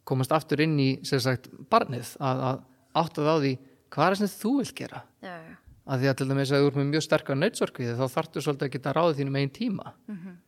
[0.09, 2.63] Komast aftur inn í sem sagt barnið að, að
[3.03, 3.53] átta það á því
[3.93, 5.03] hvað er það sem þú vilt gera.
[5.21, 8.05] Já, já, að því að til dæmis að þú ert með mjög sterkar nautsorkvið þá
[8.17, 9.93] þarftu svolítið að geta ráðið þínum einn tíma.
[10.09, 10.39] Mhm.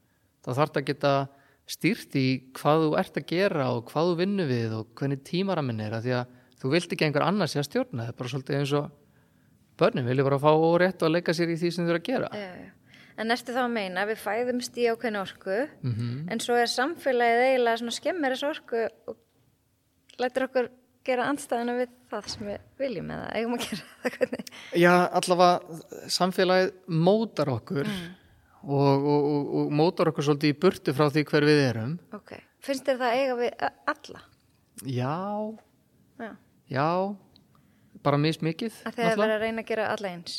[0.44, 1.12] þá þarftu að geta
[1.70, 5.80] stýrt í hvað þú ert að gera og hvað þú vinnu við og hvernig tímaraminn
[5.80, 8.32] er að því að þú vilt ekki einhver annars sé að stjórna það er bara
[8.32, 8.90] svolítið eins og
[9.80, 12.08] börnum vilja bara fá órétt og að leika sér í því sem þú eru að
[12.10, 12.70] gera já.
[13.14, 17.44] En ertu þá að meina við fæðumst í ákveðin orku mm en svo er samfélagið
[17.48, 19.20] eiginlega skemmir þessu orku og
[20.18, 20.70] lætur okkur
[21.04, 24.52] gera andstæðina við það sem við viljum eða eigum að gera það.
[24.80, 25.80] Já, allavega
[26.16, 27.90] samfélagið mótar okkur
[28.64, 31.94] og, og, og, og mótar okkur svolítið í burtu frá því hver við erum.
[32.16, 32.34] Ok,
[32.64, 34.24] finnst þér það eiga við alla?
[34.84, 35.14] Já,
[36.20, 36.30] Já,
[36.70, 36.88] já.
[38.04, 39.16] Bara mismikið að náttúrulega.
[39.22, 40.34] verið að reyna að gera alla eins.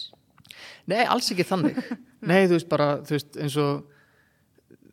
[0.87, 1.79] Nei, alls ekki þannig.
[2.29, 3.81] Nei, þú veist bara, þú veist, eins og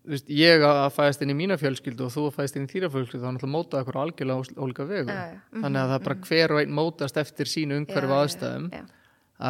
[0.08, 2.90] veist, ég að fæðast inn í mína fjölskyldu og þú að fæðast inn í þýra
[2.94, 5.12] fjölskyldu þá er náttúrulega mótað okkur algjörlega ólíka vegu.
[5.12, 5.38] Já, já.
[5.52, 8.68] Mhm, þannig að það er bara hver og einn mótast eftir sínu umhverfu já, aðstæðum.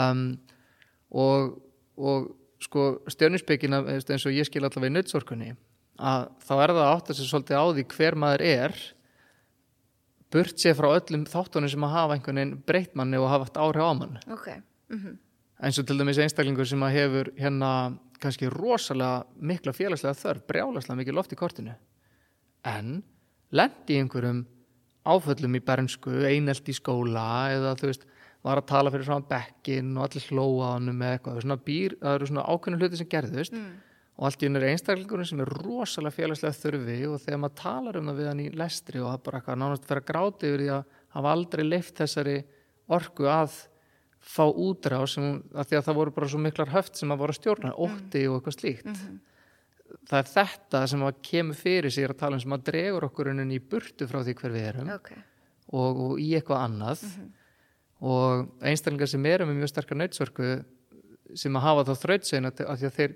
[0.02, 0.24] Um,
[1.22, 1.54] og,
[1.96, 2.30] og
[2.62, 5.52] sko stjörnuspekina eins og ég skil allavega í nötsorkunni
[6.02, 8.78] að þá er það átt að sér svolítið á því hver maður er
[10.32, 13.60] burt sér frá öllum þáttunum sem að hafa einhvern veginn breytt manni og hafa haft
[13.60, 14.18] áhrif á mann.
[14.32, 14.48] Ok,
[14.94, 15.18] mhm,
[15.60, 17.72] eins og til dæmis einstaklingur sem að hefur hérna
[18.22, 21.74] kannski rosalega mikla félagslega þörf, brjálaslega mikið loft í kortinu
[22.64, 23.02] en
[23.52, 24.44] lendi einhverjum
[25.02, 28.04] áföllum í bernsku, einelt í skóla eða þú veist,
[28.42, 32.16] var að tala fyrir svona bekkin og allir hlóa honum með eitthvað, svona býr, það
[32.18, 33.72] eru svona ákveðnum hluti sem gerðust mm,
[34.18, 37.98] og allt í unni er einstaklingurinn sem er rosalega félagslega þurfi og þegar maður talar
[38.00, 40.70] um það við hann í lestri og það bara eitthvað nánast að gráti yfir því
[40.76, 42.38] að hafa aldrei leift þessari
[42.92, 43.58] orku að
[44.22, 47.34] fá útrá sem, að því að það voru bara svo miklar höft sem að voru
[47.34, 48.90] að stjórna, ótti og eitthvað slíkt.
[48.92, 49.16] Mhm,
[50.08, 53.32] það er þetta sem að kemur fyrir sér að tala um sem að dregur okkur
[58.02, 60.54] og, einstaklingar sem eru með mjög sterkar nöytsörku
[61.38, 63.14] sem að hafa þá þrautsegin að, að að þeir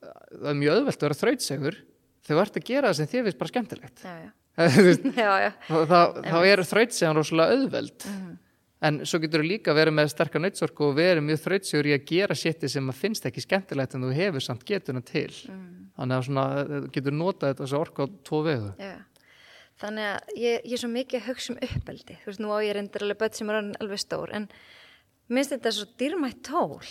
[0.00, 1.80] það er mjög auðvelt að vera þrautsegur
[2.26, 4.04] þú ert að gera það sem þér finnst bara skemmtilegt.
[4.04, 4.30] Já, já,
[5.44, 5.98] já, þá, þá,
[6.28, 8.06] þá er þrautsegan rosalega auðveld.
[8.80, 12.06] En svo getur þú líka verið með sterkar nöytsörku og verið mjög þrautsegur í að
[12.08, 15.28] gera sétti sem að finnst ekki skemmtilegt en þú hefur samt getuna til.
[16.00, 18.70] Þannig að þú getur notað þetta orku á tvo vegu.
[19.80, 22.16] Þannig að ég, ég er svo mikið að hugsa um uppeldi.
[22.20, 24.48] Þú veist, nú á ég reyndir alveg börn sem er alveg stór, en
[25.32, 26.82] minnst þetta svo dýrmætt tól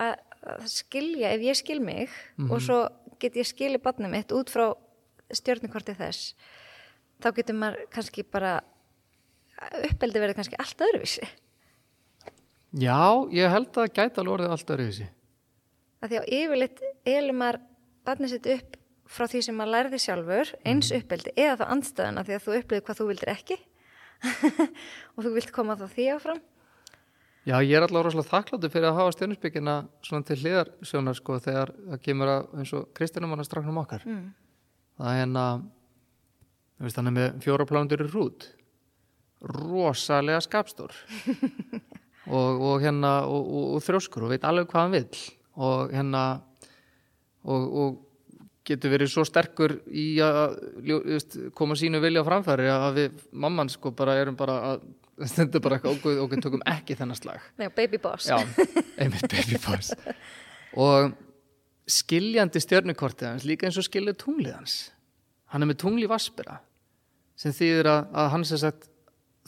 [0.00, 0.14] að,
[0.54, 2.14] að skilja, ef ég skil mig
[2.48, 2.78] og svo
[3.20, 4.70] get ég skilið barnið mitt út frá
[5.34, 6.32] stjórnikorti þess,
[7.20, 8.56] þá getur maður kannski bara,
[9.90, 11.28] uppeldi verið kannski allt öðruvísi.
[12.78, 15.08] Já, ég held að alveg orðið allt öðruvísi
[16.06, 17.60] því á yfirleitt elur maður
[18.06, 18.77] barnið sitt upp
[19.08, 22.56] frá því sem maður lærði sjálfur, eins uppeldi, eða þá andstæðan af því að þú
[22.58, 23.58] upplifir hvað þú vildir ekki
[25.14, 26.42] og þú vilt koma þá því áfram.
[27.48, 31.38] Já, ég er allavega rosalega þakkláttur fyrir að hafa stjörnusbyggina svona til hliðar sjónar sko
[31.40, 34.04] þegar það kemur að eins og Kristjánum hann að stráknum okkar.
[34.04, 34.26] Mm.
[34.98, 35.44] Það er hérna,
[36.76, 38.48] þú veist hann er með fjóra plánundur í rút,
[39.54, 40.92] rosalega skapstór
[42.36, 45.24] og, og hérna og, og, og þrjóskur og veit alveg hvað hann vill
[45.68, 46.24] og hérna
[47.48, 47.96] og, og
[48.68, 50.56] getur verið svo sterkur í að
[51.08, 54.84] veist, koma sínu vilja á framfæri að við mamman sko bara erum bara að
[55.32, 58.28] stendur bara okkur, okkur tökum ekki þennan slag Já, baby boss.
[58.30, 58.38] Já,
[59.02, 59.92] einmitt baby boss
[60.78, 61.14] og
[61.88, 64.76] skiljandi stjörnukortið hans líka eins og skilja tunglið hans
[65.54, 66.58] hann er með tungli vaspera
[67.38, 68.88] sem þýðir að, að hann sem sagt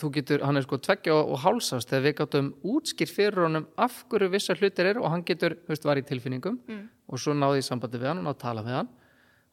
[0.01, 3.67] þú getur, hann er sko tveggja og, og hálsast þegar við gáttum útskýr fyrir honum
[3.85, 6.87] af hverju vissar hlutir eru og hann getur, þú veist, var í tilfinningum Mm.
[7.11, 8.89] og svo náði ég sambandi við hann og náði að tala við hann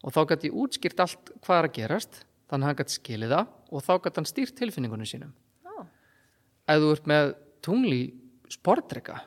[0.05, 3.33] og þá gæti ég útskýrt allt hvað er að gerast þannig að hann gæti skilið
[3.33, 5.33] það og þá gæti hann stýrt tilfinningunum sínum.
[5.67, 5.73] Ó,
[6.69, 7.31] ef þú ert með
[7.65, 8.01] tungli
[8.53, 9.17] sportdrega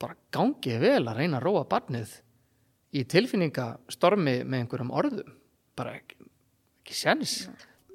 [0.00, 2.14] bara gangið vel að reyna að róa barnið
[2.96, 5.32] í tilfinningastormi með einhverjum orðum.
[5.76, 6.16] Bara ekki,
[6.84, 7.34] ekki séns.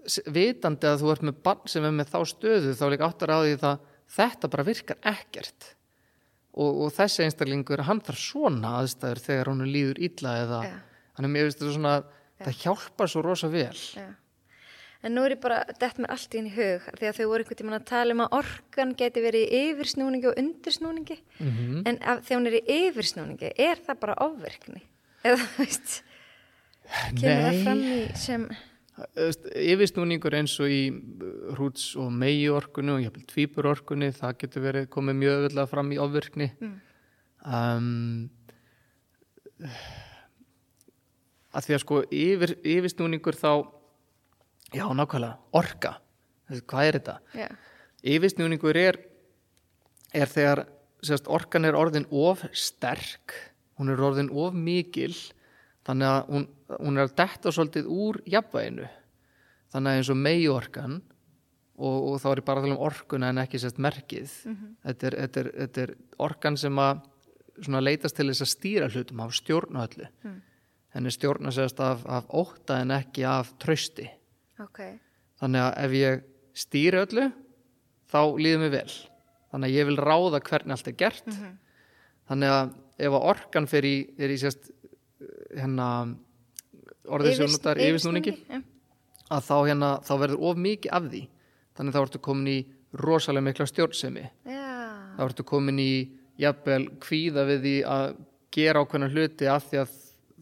[0.06, 3.34] S- vitandi að þú ert með barn sem er með þá stöðu þá líka áttar
[3.34, 3.84] á því það
[4.18, 5.68] þetta bara virkar ekkert.
[6.52, 10.74] Og, og þessi einstaklingur hann þarf svona aðstæður þegar hún líður illa eða Já.
[11.18, 11.96] Hann er mér veist þetta svona
[12.42, 13.78] það hjálpar svo rosa vel.
[13.96, 14.10] Já.
[15.02, 17.42] En nú er ég bara, dett mér allt í henni hug því að þau voru
[17.42, 21.18] einhvern tímann að tala um að orkan geti verið í yfirsnúningi og undirsnúningi.
[21.42, 24.84] Mm en af, þegar hún er í yfirsnúningi er það bara ofverkni
[25.26, 26.04] eða þú veist
[27.18, 28.46] kemur það fram í sem
[29.56, 35.20] yfirsnúningur eins og í uh, hrúts og megiorkunu og jafnvel tvíburorkunu, það getur verið komið
[35.22, 36.52] mjög öðvöldlega fram í ofvirkni.
[36.62, 36.78] Mm.
[37.58, 38.16] um,
[41.52, 43.52] að því að sko yfir, yfirsnúningur þá
[44.72, 45.98] já nákvæmlega, orka
[46.60, 47.18] hvað er þetta?
[47.38, 47.48] já,
[48.02, 48.98] Yfirsnúningur er,
[50.14, 50.66] er þegar
[51.06, 53.36] sérst, orkan er orðin of sterk,
[53.80, 55.14] hún er orðin of mikil,
[55.88, 56.48] þannig að hún,
[56.80, 58.90] hún er að detta svolítið úr jafnvæginu.
[59.72, 60.98] Þannig að eins og meiorkan,
[61.82, 64.34] og, og þá er ég bara að tala um orkuna en ekki sérst merkið.
[64.84, 65.96] þetta, er, þetta, er, þetta er
[66.28, 67.06] orkan sem að
[67.86, 70.10] leitast til þess að stýra hlutum, af stjórna öllu.
[70.92, 74.10] Henni stjórna sérst af, af ótta en ekki af trausti.
[74.60, 74.82] ok
[75.42, 76.26] Þannig að ef ég
[76.62, 77.30] stýri öllu,
[78.12, 78.92] þá líður mér vel.
[79.52, 81.32] Þannig að ég vil ráða hvernig allt er gert.
[82.30, 84.70] Þannig að ef að orkan fer í, í sérst
[85.56, 85.88] hérna
[87.10, 88.62] orðið sem notar yfirsnúningi, já.
[89.32, 91.24] að þá, hérna, þá verður of mikið af því.
[91.78, 92.60] Þannig að þá ertu komin í
[93.02, 94.26] rosalega mikla stjórnsemi.
[94.46, 94.62] já,
[95.18, 95.94] Þá ertu komin í
[96.42, 98.06] jafnvel kvíða við því að
[98.52, 99.98] gera ákveðna hluti af því að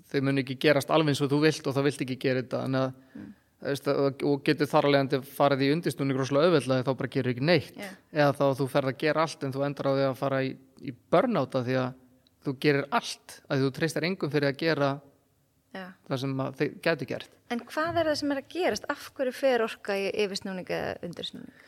[0.10, 2.64] þau mun ekki gerast alveg eins og þú vilt og þá vilt ekki gera þetta.
[2.66, 7.10] Þannig að Veist, og getur þar alveg að farið í undistunni rosalega auðveldlega þá bara
[7.12, 7.90] gerir ekki neitt Já.
[8.16, 10.54] eða þá þú ferð að gera allt en þú endar á því að fara í,
[10.80, 11.90] í börnáta því að
[12.48, 14.90] þú gerir allt að þú treystar engum fyrir að gera
[15.76, 15.84] Já.
[16.08, 18.88] það sem þeir gætu gert En hvað er það sem er að gerast?
[18.96, 21.68] Af hverju fer orka í yfirsnúning eða undirsnúning?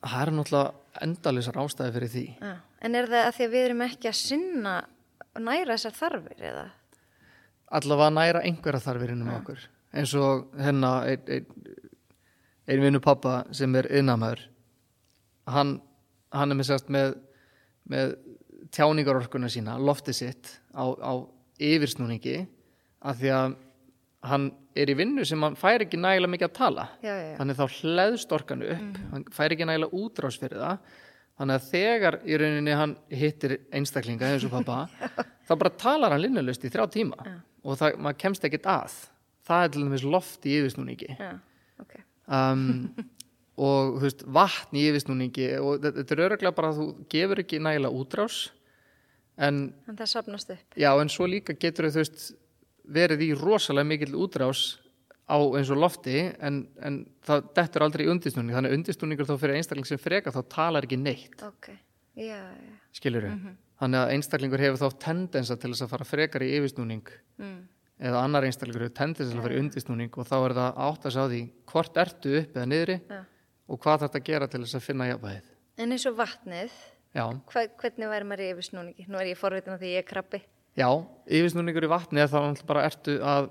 [0.00, 2.52] Það er náttúrulega endalisar ástæði fyrir því Já.
[2.82, 4.76] En er það að því að við erum ekki að sinna
[5.30, 6.68] og næra þessar þarfir eða?
[7.70, 9.60] Allavega næra einhverja þarfir innum okkur.
[9.94, 11.46] Eins og hérna ein, ein,
[12.70, 14.46] ein vinnu pappa sem er innamæður
[15.50, 15.80] hann,
[16.34, 17.16] hann er með sérst með,
[17.90, 18.14] með
[18.74, 21.12] tjáningarorkuna sína loftið sitt á, á
[21.60, 22.44] yfirsnúningi
[23.00, 23.58] af því að
[24.30, 26.86] hann er í vinnu sem hann fær ekki nægilega mikið að tala.
[27.00, 27.36] Já, já, já.
[27.38, 30.98] þannig þá hleðst orkan upp hann fær ekki nægilega útrás fyrir það.
[31.40, 34.82] Þannig að þegar í rauninni hann hittir einstaklinga eins og pappa
[35.50, 37.16] þá bara talar hann linnulust í þrjá tíma
[37.66, 38.94] og það, maður kemst ekkert að
[39.50, 41.32] það er til dæmis loft í yfirsnúningi Já,
[41.82, 41.96] ok.
[42.30, 42.62] um,
[43.66, 47.60] og þú veist, vatn í yfirsnúningi og þetta er öruglega bara að þú gefur ekki
[47.66, 48.38] nægilega útrás
[49.40, 50.76] en En það sapnast upp.
[50.76, 52.30] Já, en svo líka getur veist
[52.90, 54.78] verið í rosalega mikill útrás
[55.30, 59.36] á eins og lofti en, en það dettur aldrei í undistúning þannig að undistúningur þá
[59.38, 61.70] fyrir einstakling sem freka þá talar ekki neitt, Ok.
[62.18, 62.72] Já, já.
[62.98, 63.28] skilur
[63.80, 67.06] þannig að einstaklingur hefur þá tendensa til þess að fara frekar í yfirsnúning
[67.40, 67.60] Mm.
[68.00, 70.80] eða annar einstaklingur hefur tendensa til að fara í undistúning og þá er það að
[70.90, 71.40] átta sig á því
[71.72, 73.20] hvort ertu upp eða niðri Já.
[73.68, 75.50] og hvað þetta gera til þess að finna jafnvægið
[75.80, 76.72] En eins og vatnið,
[77.16, 79.06] hva, hvernig væri maður í yfirsnúningi?
[79.08, 80.40] Nú er ég forvitin að því ég er krabbi.
[80.76, 80.88] Já,
[81.24, 83.48] yfirsnúningur í vatni er þá náttúrulega bara ertu að,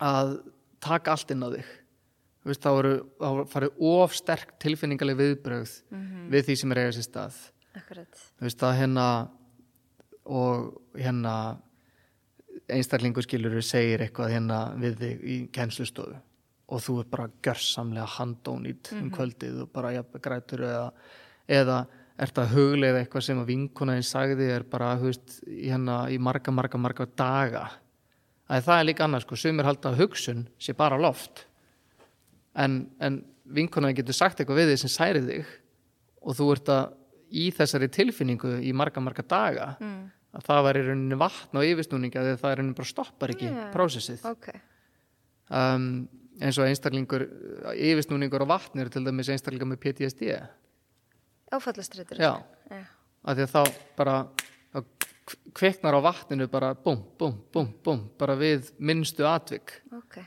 [0.00, 0.32] að
[0.80, 1.68] taka allt inn á þig.
[2.48, 5.74] Veist, þá eru þá farið of sterk tilfinningaleg viðbrögð
[6.32, 7.38] við því sem er eiga sér stað.
[7.78, 8.22] Akkurat.
[8.38, 9.08] Þú veist, að hérna
[10.28, 11.34] og hérna
[12.68, 16.18] einstaklingur skilur segir eitthvað hérna við þig í kennslustofu
[16.68, 20.90] og þú er bara görsamlega handónýtt um kvöldið og bara jafn, grætur eða,
[21.48, 21.78] eða
[22.20, 26.52] ert að huglega eitthvað sem að vinkunaðin sagði er bara þú veist, hérna í marga,
[26.52, 27.64] marga, marga daga.
[28.48, 31.46] Að það er líka annars sko, sumir halda að hugsun sé bara loft.
[32.58, 35.52] En, en vinkunaðin getur sagt eitthvað við þig sem særi þig
[36.20, 36.97] og þú ert að
[37.32, 40.10] í þessari tilfinningu í marga, marga daga Mm.
[40.34, 43.48] að það var í rauninni vatn og yfirsnúninga þegar það í rauninni bara stoppar ekki
[43.48, 43.70] Já.
[43.72, 44.48] prósessið Ok.
[45.50, 46.08] um,
[46.40, 47.24] eins og einstaklingur
[47.74, 50.28] yfirsnúningur og vatn eru til dæmis einstaklingar með PTSD
[51.52, 52.18] Áfallastreitur.
[52.20, 52.42] Já.
[52.70, 52.84] Já.
[53.24, 53.62] af því að þá
[53.96, 54.16] bara
[54.72, 54.84] þá
[55.56, 60.20] kviknar á vatninu bara búm, búm, búm, búm bara við minnstu atvik Ok.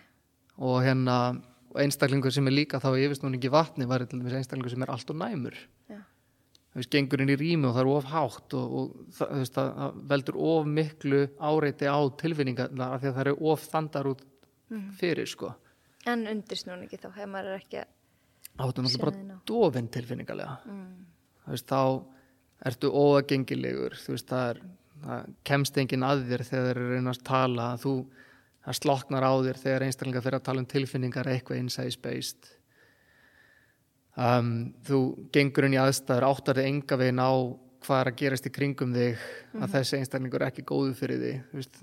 [0.58, 1.42] og hérna
[1.78, 5.10] einstaklingur sem er líka þá í yfirsnúningi vatni var til dæmis einstaklingur sem er allt
[5.10, 5.54] og næmur
[6.80, 9.72] veist, gengur inn í rými og það er of hátt og, og það, veist, það
[9.82, 14.28] það veldur of miklu áreiti á tilfinningar af því að það eru of þandar út
[15.00, 15.54] fyrir sko
[16.10, 17.90] En undirsnúningi þá, hefur maður ekki að...
[18.58, 19.36] áttu náttúrulega bara ná.
[19.46, 21.06] dofin tilfinningarlega Mm.
[21.46, 21.82] þú veist, þá
[22.72, 24.62] ertu óagengilegur þú veist, það er
[25.02, 27.94] það kemst enginn að þér þegar þeir eru að tala þú,
[28.66, 32.52] það sloknar á þér þegar einstaklingar fyrir að tala um tilfinningar eitthvað inside spaced
[34.18, 34.52] um,
[34.88, 35.02] þú
[35.34, 37.32] gengur inn í aðstæður áttar þig enga veginn á
[37.82, 39.26] hvað er að gerast í kringum þig
[39.58, 41.82] að þessi einstaklingur er ekki góðu fyrir þig veist,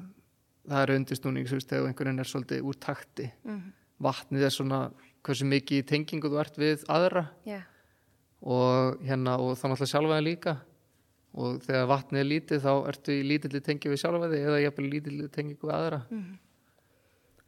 [0.68, 3.30] það er veist, þegar einhverjum er svolítið úr takti.
[3.48, 3.66] Mm.
[3.98, 4.80] vatnið er svona
[5.26, 7.26] hversu mikið tengingu þú ert við aðra.
[7.48, 7.60] Já.
[8.38, 10.56] og hérna og þá náttúrulega sjálfa þig líka.
[11.38, 14.90] Og þegar vatnið er lítið þá ertu í lítilli tengi við sjálfa þig eða jafnvel
[14.92, 15.98] lítilli tengingu við aðra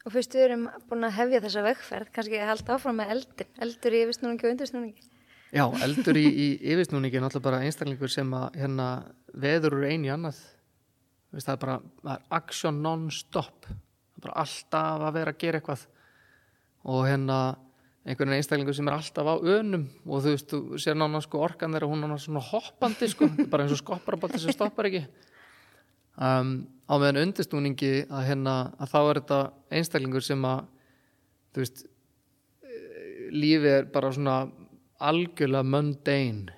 [0.01, 3.51] Og fyrst við erum búin að hefja þessa vegferð, kannski að halda áfram með eldin,
[3.67, 5.09] eldur í yfirsnúningi og undirsnúningi.
[5.51, 8.87] Já, eldur í, í yfirsnúningi er náttúrulega bara einstaklingur sem að hérna
[9.45, 10.39] veður úr einu í annað.
[11.35, 13.69] Veist, það er bara það er action non-stop.
[13.69, 15.85] Það er bara alltaf að vera að gera eitthvað.
[16.91, 17.41] Og hérna
[18.09, 19.85] einhvern einstaklingur sem er alltaf á önum.
[20.09, 23.29] Og þú veist, þú sér nána sko orkan þeirra hún er svona hoppandi sko.
[23.53, 25.05] Bara eins og skopparabóti sem stoppar ekki
[26.21, 26.53] um,
[26.91, 29.41] á meðan undirstúningi að hérna að þá er þetta
[29.81, 30.65] einstaklingur sem að
[31.51, 31.85] þú veist
[32.65, 34.41] eh, lífið er bara svona
[35.01, 36.57] algjörlega mundane.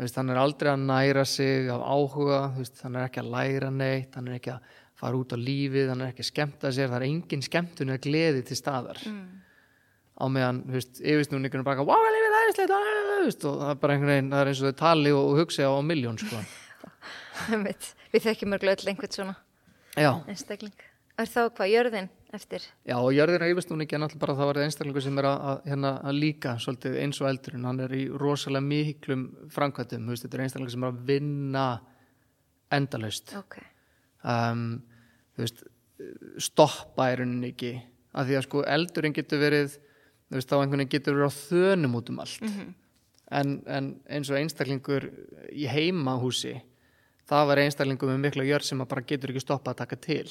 [0.00, 3.68] Veist, hann er aldrei að næra sig af áhuga, veist, hann er ekki að læra
[3.74, 6.88] neitt, hann er ekki að fara út á lífið, hann er ekki að skemmta sér,
[6.88, 9.02] það er engin skemmtun eða gleði til staðar.
[10.20, 12.72] Á meðan, þú veist, yfirsnúningur er bara wow, lífið er
[13.26, 15.42] veist, og það er bara einhvern veginn, það er eins og þau tali og, og
[15.42, 16.40] hugsa á miljón, sko.
[18.12, 19.36] Við þekkjum mörglu öll einhvern svona
[20.30, 20.86] einstakling.
[21.20, 22.64] Er þá hvað, jörðin eftir?
[22.86, 25.58] já, jörðin á yfirsnúningi er náttúrulega bara þá er það einstaklingur sem er að, að,
[25.72, 30.44] hérna, að líka svolítið eins og eldurinn, hann er í rosalega miklum framkvæmtum, þetta er
[30.46, 31.66] einstaklingur sem er að vinna
[32.72, 33.34] endalaust.
[33.36, 33.58] Ok.
[34.24, 34.64] um,
[35.36, 35.64] veist,
[36.40, 37.74] stoppa er rauninni ekki
[38.16, 39.76] af því að sko eldurinn getur verið
[40.30, 42.44] þá einhvern veginn getur verið á þönum út um allt
[43.30, 45.06] en, en eins og einstaklingur
[45.52, 46.56] í heimahúsi
[47.30, 50.28] það var einstaklingur með mikla jörð sem að bara getur ekki stoppa að taka til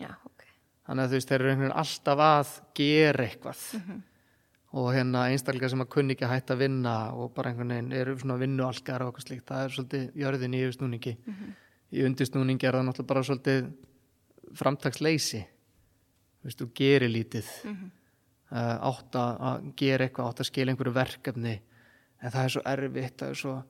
[0.00, 0.44] Já, ok.
[0.88, 4.02] þannig að þú veist, þeir eru einhvern veginn alltaf að gera eitthvað Mhm.
[4.72, 7.92] og hérna einstaklega sem að kunni ekki að hætta að vinna og bara einhvern veginn
[7.92, 11.54] eru svona vinnualgar og eitthvað slíkt, það er svolítið jörðin í yfirsnúningi Mhm.
[11.92, 13.72] í undisnúningi er það náttúrulega bara svolítið
[14.54, 15.40] framtaksleysi
[16.40, 17.90] þú veist, þú gerir lítið Mhm.
[18.52, 21.60] uh, átt að gera eitthvað, átt að skila einhverju verkefni
[22.22, 23.64] en það er svo erfitt það er svo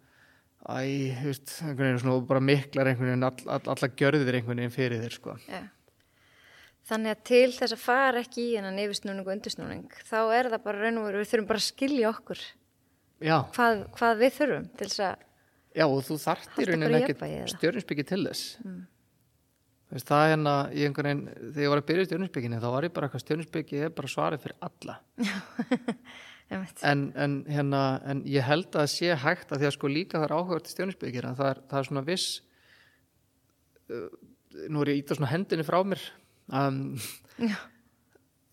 [0.69, 4.61] æ, þú veist, einhvern veginn svona bara miklar einhvern veginn, all, all, allar gjörðir einhvern
[4.61, 5.37] veginn fyrir þér sko.
[5.49, 5.63] Já.
[6.91, 10.63] Þannig að til þess að fara ekki í hennan yfirsnúning og undirsnúning, þá er það
[10.67, 12.47] bara raun og veru, við þurfum bara að skilja okkur.
[13.21, 15.27] Hvað, hvað við þurfum til þess að,
[15.77, 18.47] já og þú Halda bara rauninni í ekki stjörninsbyggi til þess.
[19.91, 22.59] Þú veist, það er hérna í einhvern veginn, þegar ég var að byrja í stjörninsbygginni
[22.63, 24.95] þá var ég bara eitthvað stjörninsbyggi er bara svarið fyrir alla
[26.51, 30.27] en, en, hérna, en ég held að sé hægt að því að sko líka það
[30.27, 32.29] er áhugað til stjörninsbyggir en það er, það er svona viss
[33.91, 34.09] uh,
[34.69, 36.07] nú er ég að íta svona hendinni frá mér
[36.51, 36.81] um,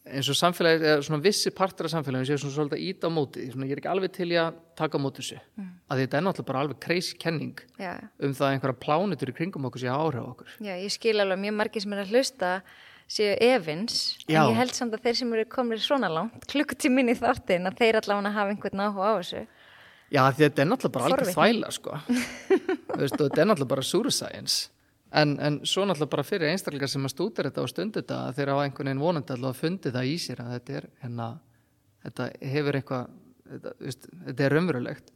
[0.07, 3.11] eins og samfélagi eða svona vissi partur af samfélaginu séu svona svolítið að íta á
[3.11, 5.71] móti svona, ég er ekki alveg til í að taka á móti þessu mm.
[5.89, 9.35] að þetta er náttúrulega bara alveg crazy kenning já, um það að einhverja plánutur í
[9.39, 10.53] kringum okkur sé áhrif á okkur.
[10.63, 12.51] Já, ég skil alveg mjög margir sem er að hlusta
[13.07, 14.41] séu evins, Já.
[14.43, 17.79] en ég held samt að þeir sem eru komnir svona langt, klukkutíminn í þáttin að
[17.79, 19.43] þeir allavega hafa einhvern áhuga á þessu.
[20.07, 21.35] Já, þetta er náttúrulega bara Forvitni.
[21.35, 21.99] þvæla sko.
[22.93, 24.69] Þú veist, og þetta er náttúrulega bara pseudoscience
[25.11, 28.39] en, en svo náttúrulega bara fyrir einstaklingar sem að stúdar þetta og stundi þetta að
[28.39, 31.27] þeir hafa einhvern veginn vonandi allavega að fundi það í sér að þetta er hérna,
[32.07, 33.13] þetta hefur eitthvað
[33.53, 35.13] þetta, veist, þetta er raunverulegt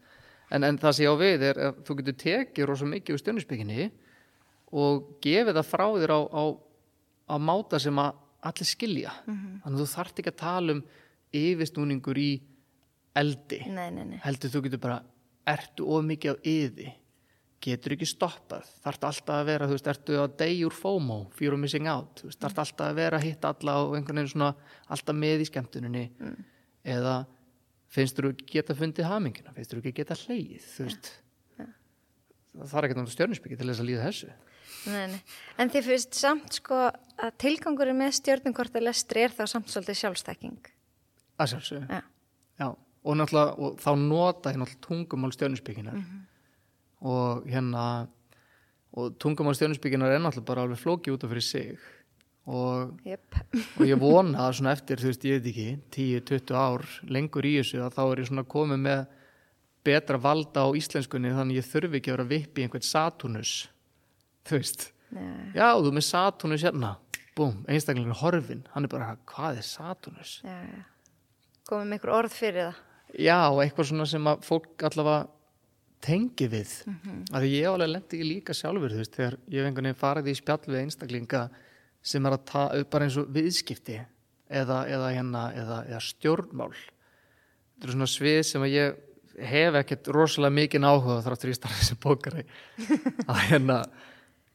[0.52, 3.24] en, en það sem ég á við er að þú getur tekið rosa mikið úr
[3.24, 3.89] stjörnusbygginni
[4.82, 6.44] og gefið það frá þér á, á,
[7.32, 8.18] á máta sem að
[8.52, 9.14] allir skilja.
[9.26, 10.82] Þannig að þú þarft ekki að tala um
[11.42, 12.32] yfirstúningur í
[13.18, 13.62] eldi.
[13.72, 14.18] Nei, nei, nei.
[14.24, 15.00] heldur þú getur bara
[15.52, 16.92] ertu of mikið á yði
[17.62, 18.70] getur ekki stoppað?
[18.82, 20.26] Þarft alltaf að vera, þú veist, ertu á
[20.66, 23.76] úr FOMO fear of missing out, þú veist, þarft alltaf að vera að hitta alla
[23.84, 24.54] og einhvern veginn svona
[24.90, 26.06] alltaf með í skemmtuninni.
[26.82, 27.16] Eða
[27.92, 31.12] finnst þú ekki geta fundið hamingina finnst þú ekki geta hleið, þú veist
[32.52, 34.32] það þarf ekki náttúrulega stjörnusbyggi til þess að líða þessu
[34.90, 35.20] Nei, nei.
[35.62, 40.72] En þið finnst samt sko að tilgangurinn með stjórnumkorta lestri er þá samt svolítið sjálfstæking.
[41.42, 42.02] að sjálfsögðu, Já.
[42.62, 42.68] já
[43.02, 46.02] og náttúrulega, og þá nota ég náttúrulega tungumál stjörnusbygginar
[47.02, 47.86] og hérna
[48.94, 51.80] og tungumál stjörnusbygginar er náttúrulega bara alveg flóki út af fyrir sig
[52.46, 53.40] og, Jöp.
[53.80, 55.68] og ég vona að svona eftir, þú veist, ég veit ekki
[56.26, 59.04] 10-20 ár lengur í þessu að þá er ég svona komið með
[59.86, 63.54] betra valda á íslenskunni þannig ég þurfi ekki að vera vipp í einhvern Saturnus
[64.48, 65.24] þú veist, Já,
[65.56, 66.94] já, þú með Saturnus hérna,
[67.36, 70.38] búm, einstaklingur horfin, hann er bara, hvað er Saturnus?
[71.68, 72.80] Komið með ykkur orð fyrir það.
[73.20, 75.26] Já, eitthvað svona sem að fólk allavega
[76.02, 76.96] tengi við mm.
[77.04, 77.20] -hmm.
[77.32, 80.32] að því ég alveg lendi líka sjálfur þú veist, þegar ég hef einhvern veginn farið
[80.32, 81.42] í spjall við einstaklinga
[82.02, 84.00] sem er að ta bara eins og viðskipti
[84.50, 88.96] eða, eða, hérna, eða, eða stjórnmál þetta er svona svið sem að ég
[89.52, 92.46] hef ekkert rosalega mikinn áhuga þráttur í starfið sem bókari
[93.30, 93.78] að hérna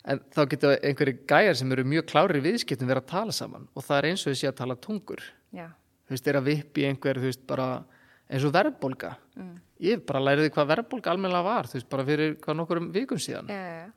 [0.07, 3.83] en þá getur einhverju gæjar sem eru mjög klári viðskiptum vera að tala saman og
[3.85, 5.69] það er eins og þessi að tala tungur Já.
[6.07, 7.85] þú veist, er að vippi einhver, veist, bara
[8.31, 9.13] eins og verðbólga.
[9.39, 9.55] Mm.
[9.87, 13.51] Ég bara læriði hvað verðbólga almennilega var, þú veist, bara fyrir hvað nokkur vikum síðan.
[13.53, 13.91] Já.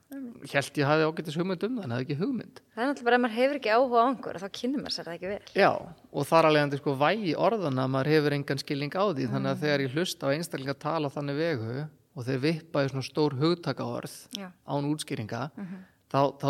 [0.52, 2.60] Hjælt ég hafi ágættis hugmynd um það, en hafði ekki hugmynd.
[2.76, 5.08] Það er náttúrulega bara að maður hefur ekki áhuga á einhver þá kynir maður sér
[5.10, 5.40] það ekki vel.
[5.56, 5.70] Já,
[6.14, 9.54] og þar alveg sko vægi orðana að maður hefur engan skilning á því, þannig Mm.
[9.56, 13.34] að þegar ég hlusta á einstaklinga tala þannig vegu og þeir vippa í svona stór
[13.40, 14.16] hugtakaorð
[14.68, 15.80] án útskýringa, Mhm.
[16.12, 16.50] Þá, þá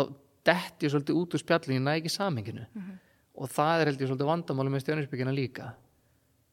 [0.50, 2.66] detti ég svolítið út úr spjallinu, ekki saminginu.
[2.74, 2.98] Mhm.
[3.40, 5.70] Og það er held ég svolítið vandamáli með stjörnisbyggina líka.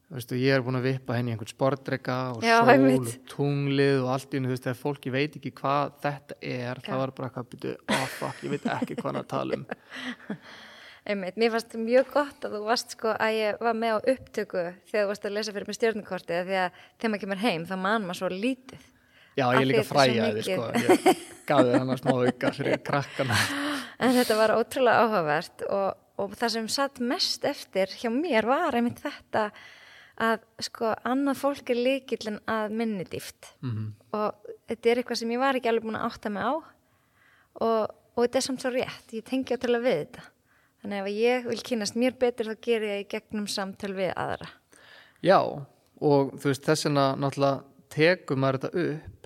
[0.07, 3.09] Veistu, ég er búin að vippa henni einhvern sportdreka og Já, sól einmitt.
[3.09, 6.79] og tunglið og allt í henni, þú veist, þegar fólki veit ekki hvað þetta er,
[6.79, 6.85] Já.
[6.85, 9.65] það var bara eitthvað, byrju, oh fuck, ég veit ekki hvað hann að tala um.
[11.07, 14.63] Einmitt, mér fannst mjög gott að þú varst sko að ég var með á upptöku
[14.87, 17.75] þegar þú varst að lesa fyrir mig stjórnukorti því að þegar maður kemur heim þá
[17.79, 18.87] man maður svo lítið.
[19.37, 23.37] Já, ég líka er svo fræjaði, sko, ég þér hann að smá auka fyrir krakkana.
[24.01, 25.89] En þetta var ótrúlega áhugavert og,
[26.21, 29.47] og það sem satt mest eftir hjá mér var einmitt þetta
[30.17, 33.91] að sko annað fólk er líkillin að minni dýft Mhm.
[34.17, 34.33] og
[34.69, 37.83] þetta er eitthvað sem ég var ekki alveg búin að átta mig á og,
[38.17, 40.23] og þetta er samt svo rétt, ég tengi á til að við þetta.
[40.81, 44.11] Þannig að ef ég vil kynast mér betur þá ger ég í gegnum samtöl við
[44.17, 44.49] aðra.
[45.25, 47.63] Já, og þú veist, þess vegna náttúrulega
[47.93, 49.16] tekur maður þetta upp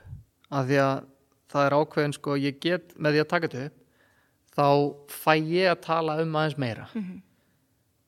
[0.52, 1.06] að því að
[1.52, 3.78] það er ákveðin, sko, ég get með því að taka þetta upp,
[4.52, 4.68] þá
[5.12, 6.86] fæ ég að tala um aðeins meira.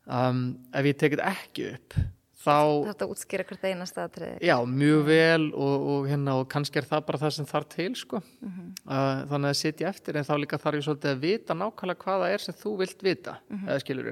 [0.07, 0.43] um,
[0.75, 1.97] ef ég tek þetta ekki upp,
[2.43, 2.55] þá,
[2.89, 4.37] Þetta útskýra hvert einasta atriði.
[4.43, 7.89] já, mjög vel og, og hérna, og kannski er það bara það sem þarf til,
[7.95, 8.19] sko.
[8.43, 12.25] uh, þannig að sitja eftir, en þá líka þarf ég svolítið að vita nákvæmlega hvað
[12.25, 14.11] það er sem þú vilt vita, eða skilur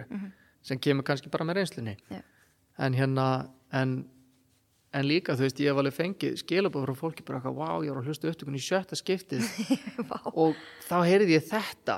[0.62, 2.20] sem kemur kannski bara með reynslunni Já.
[2.86, 3.28] en hérna
[3.74, 3.96] en,
[4.92, 7.94] en líka þú veist ég hef alveg fengið skilabóð frá fólki bara eitthvað, wow, ég
[7.94, 9.46] var að hlusta upptökun í sjötta skiptið.
[10.42, 11.96] Og þá heyrði ég þetta.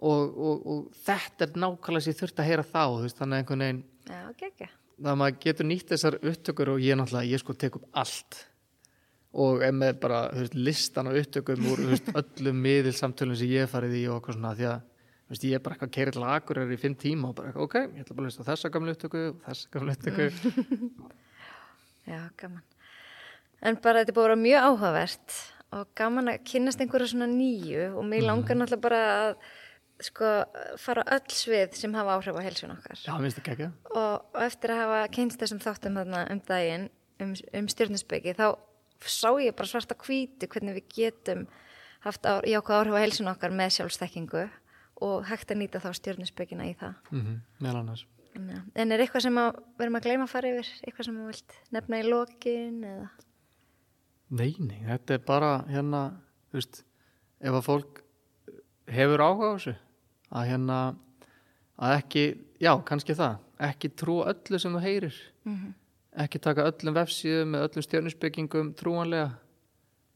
[0.00, 3.42] Og, og, og þetta er nákvæmlega sem ég þurfti að heyra þá veist, þannig að
[3.42, 4.68] einhvern veginn Já, geggja.
[5.04, 8.38] það maður getur nýtt þessar upptökur og ég náttúrulega, ég sko tek upp allt.
[9.44, 13.98] Og er með bara veist, listan á upptökum úr veist, öllum miðilsamtölum sem ég farið
[14.00, 14.80] í og eitthvað svona því að
[15.30, 18.00] veist, ég er bara eitthvað keirið til agurir í fimm tíma og bara ok, ég
[18.02, 20.30] ætla bara að hlusta þessa gamlu upptöku og þessa gamlu upptöku
[22.08, 22.62] Já, gaman.
[23.60, 25.40] En bara þetta er búið að vera mjög áhugavert
[25.76, 29.34] og gaman að kynnast einhverju svona nýju og mér langar náttúrulega bara að
[30.00, 30.30] sko
[30.80, 32.98] fara öll svið sem hafa áhrif á helsun okkar.
[33.04, 36.86] Já, minnst ekki ekki Og, og eftir að hafa kynst þessum þáttum þarna um daginn
[37.20, 38.46] um, um stjórnusbyggi þá
[39.04, 41.44] sá ég bara svarta hvítu hvernig við getum
[42.04, 44.46] haft á, jákvæð áhrif á helsun okkar með sjálfstekkingu
[45.04, 46.96] og hægt að nýta þá stjórnusbyggina í það.
[47.10, 48.06] mm -hmm, meðal annars
[48.38, 51.26] En, er eitthvað sem að, við erum að gleyma að fara yfir, eitthvað sem þú
[51.30, 53.08] vilt nefna í lokin eða?
[54.30, 56.04] Nei, nei, þetta er bara hérna,
[56.50, 56.82] þú veist,
[57.42, 58.02] ef að fólk
[58.90, 59.76] hefur áhuga á þessu
[60.30, 60.78] að hérna,
[61.80, 62.24] að ekki,
[62.62, 63.38] já, kannski það,
[63.70, 65.74] ekki trúa öllu sem þú heyrir, Mm
[66.18, 69.30] ekki taka öllum vefsíðum með öllum stjörnusbyggingum trúanlega,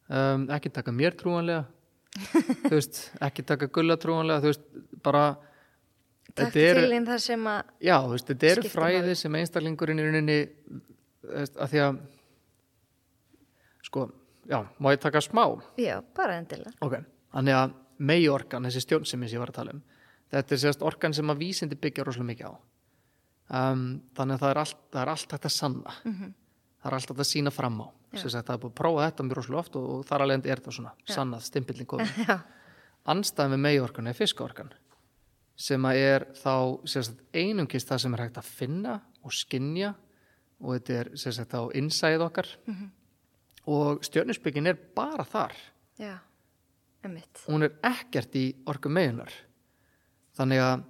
[0.09, 1.65] um, ekki taka mér trúanlega,
[2.67, 4.67] þú veist, ekki taka gulla trúanlega, þú veist,
[5.05, 5.25] bara,
[6.35, 9.17] Takk Þetta til einn það sem að, já, þú veist, þetta eru fræði máli.
[9.21, 10.39] sem einstaklingurinn í rauninni,
[11.31, 11.99] að því að,
[13.87, 14.07] sko,
[14.51, 15.45] já, má ég taka smá?
[15.79, 16.73] já, bara endilega.
[16.83, 16.97] Ok,
[17.37, 17.77] þannig að
[18.11, 19.83] megi orkan, þessi stjórnsemi sem ég var að tala um,
[20.35, 22.55] þetta er sérst orkan sem að vísindi byggja rosalega mikið á.
[23.55, 23.85] Um,
[24.17, 25.95] þannig að það er allt, það er allt að sanna.
[26.05, 27.87] Það er allt að sína fram á.
[28.15, 30.47] Sem sagt, það er búið að prófa þetta mjög rosalega oft og, og þar alveg
[30.47, 32.19] er þetta svona, sannað, stimpillin komið.
[32.29, 32.37] Já,
[33.15, 34.71] Anstæðan með megi orkan er fiskaorkan
[35.57, 36.55] sem að er þá
[36.91, 39.95] sérst, einungist það sem er hægt að finna og skinja
[40.61, 42.51] og þetta er sérst, þá innsæð okkar.
[43.71, 45.55] Og stjörnusbyggin er bara þar.
[46.01, 46.19] Já,
[47.05, 47.45] emmitt.
[47.49, 49.33] hún er ekkert í orku meginar
[50.35, 50.83] þannig að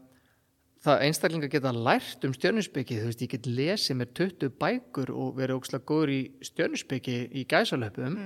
[0.84, 5.38] það einstaklingar geta lært um stjörnusbyggi þú veist, ég get lesið mér 20 bækur og
[5.38, 8.18] verið ókslega góður í stjörnusbyggi í gæsalöpum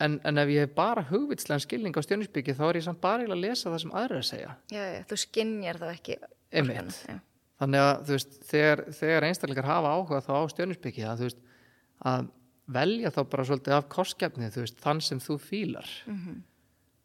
[0.00, 3.22] en, en ef ég hef bara hugvitslega skilning á stjörnusbyggi þá er ég samt bara
[3.30, 6.16] að lesa það sem aðra er að segja Já, já, þú skinjar þá ekki.
[6.54, 6.98] Einmitt.
[7.60, 11.22] þannig að veist, þegar, þegar einstaklingar hafa áhuga þá á stjörnusbyggi að
[12.10, 12.26] að
[12.74, 13.88] velja þá bara svolítið af
[14.64, 16.42] veist, þann sem þú fílar Mhm.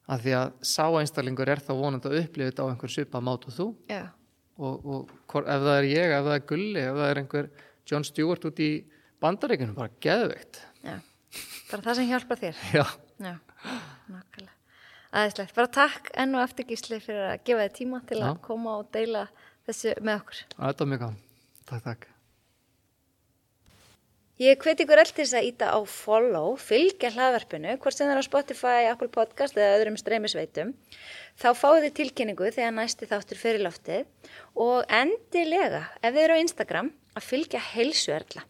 [0.10, 3.46] að því að sá einstaklingur er þá vonandi að upplifa þetta á einhver svipa mát
[3.46, 4.08] og þú já,
[4.58, 5.12] og, og
[5.46, 7.50] ef það er ég, ef það er Gulli ef það er einhver
[7.90, 8.72] John Stewart út í
[9.22, 10.60] bandaríkunum, bara geðveikt.
[11.70, 12.62] Bara það sem hjálpar þér.
[12.74, 12.86] já,
[13.20, 13.34] Já,
[14.10, 14.54] nákvæmlega.
[15.10, 15.56] Aðeinslegt.
[15.58, 18.40] Bara takk enn og aftur gísli fyrir að gefa þið tíma til að Já.
[18.46, 19.26] koma og deila
[19.68, 20.42] þessu með okkur.
[20.60, 21.20] þetta er mjög gaman
[21.70, 22.08] takk, takk
[24.40, 28.14] Ég hveti ykkur öll til þess að íta á follow, fylgja hlaðvarpinu, hvort sem það
[28.14, 30.70] er á Spotify, Apple Podcast eða öðrum streymisveitum.
[31.36, 36.44] Þá fáið þið tilkynningu þegar næsti þáttur fyrir loftið og endilega, ef þið eru á
[36.46, 38.46] Instagram, að fylgja heilsuerla.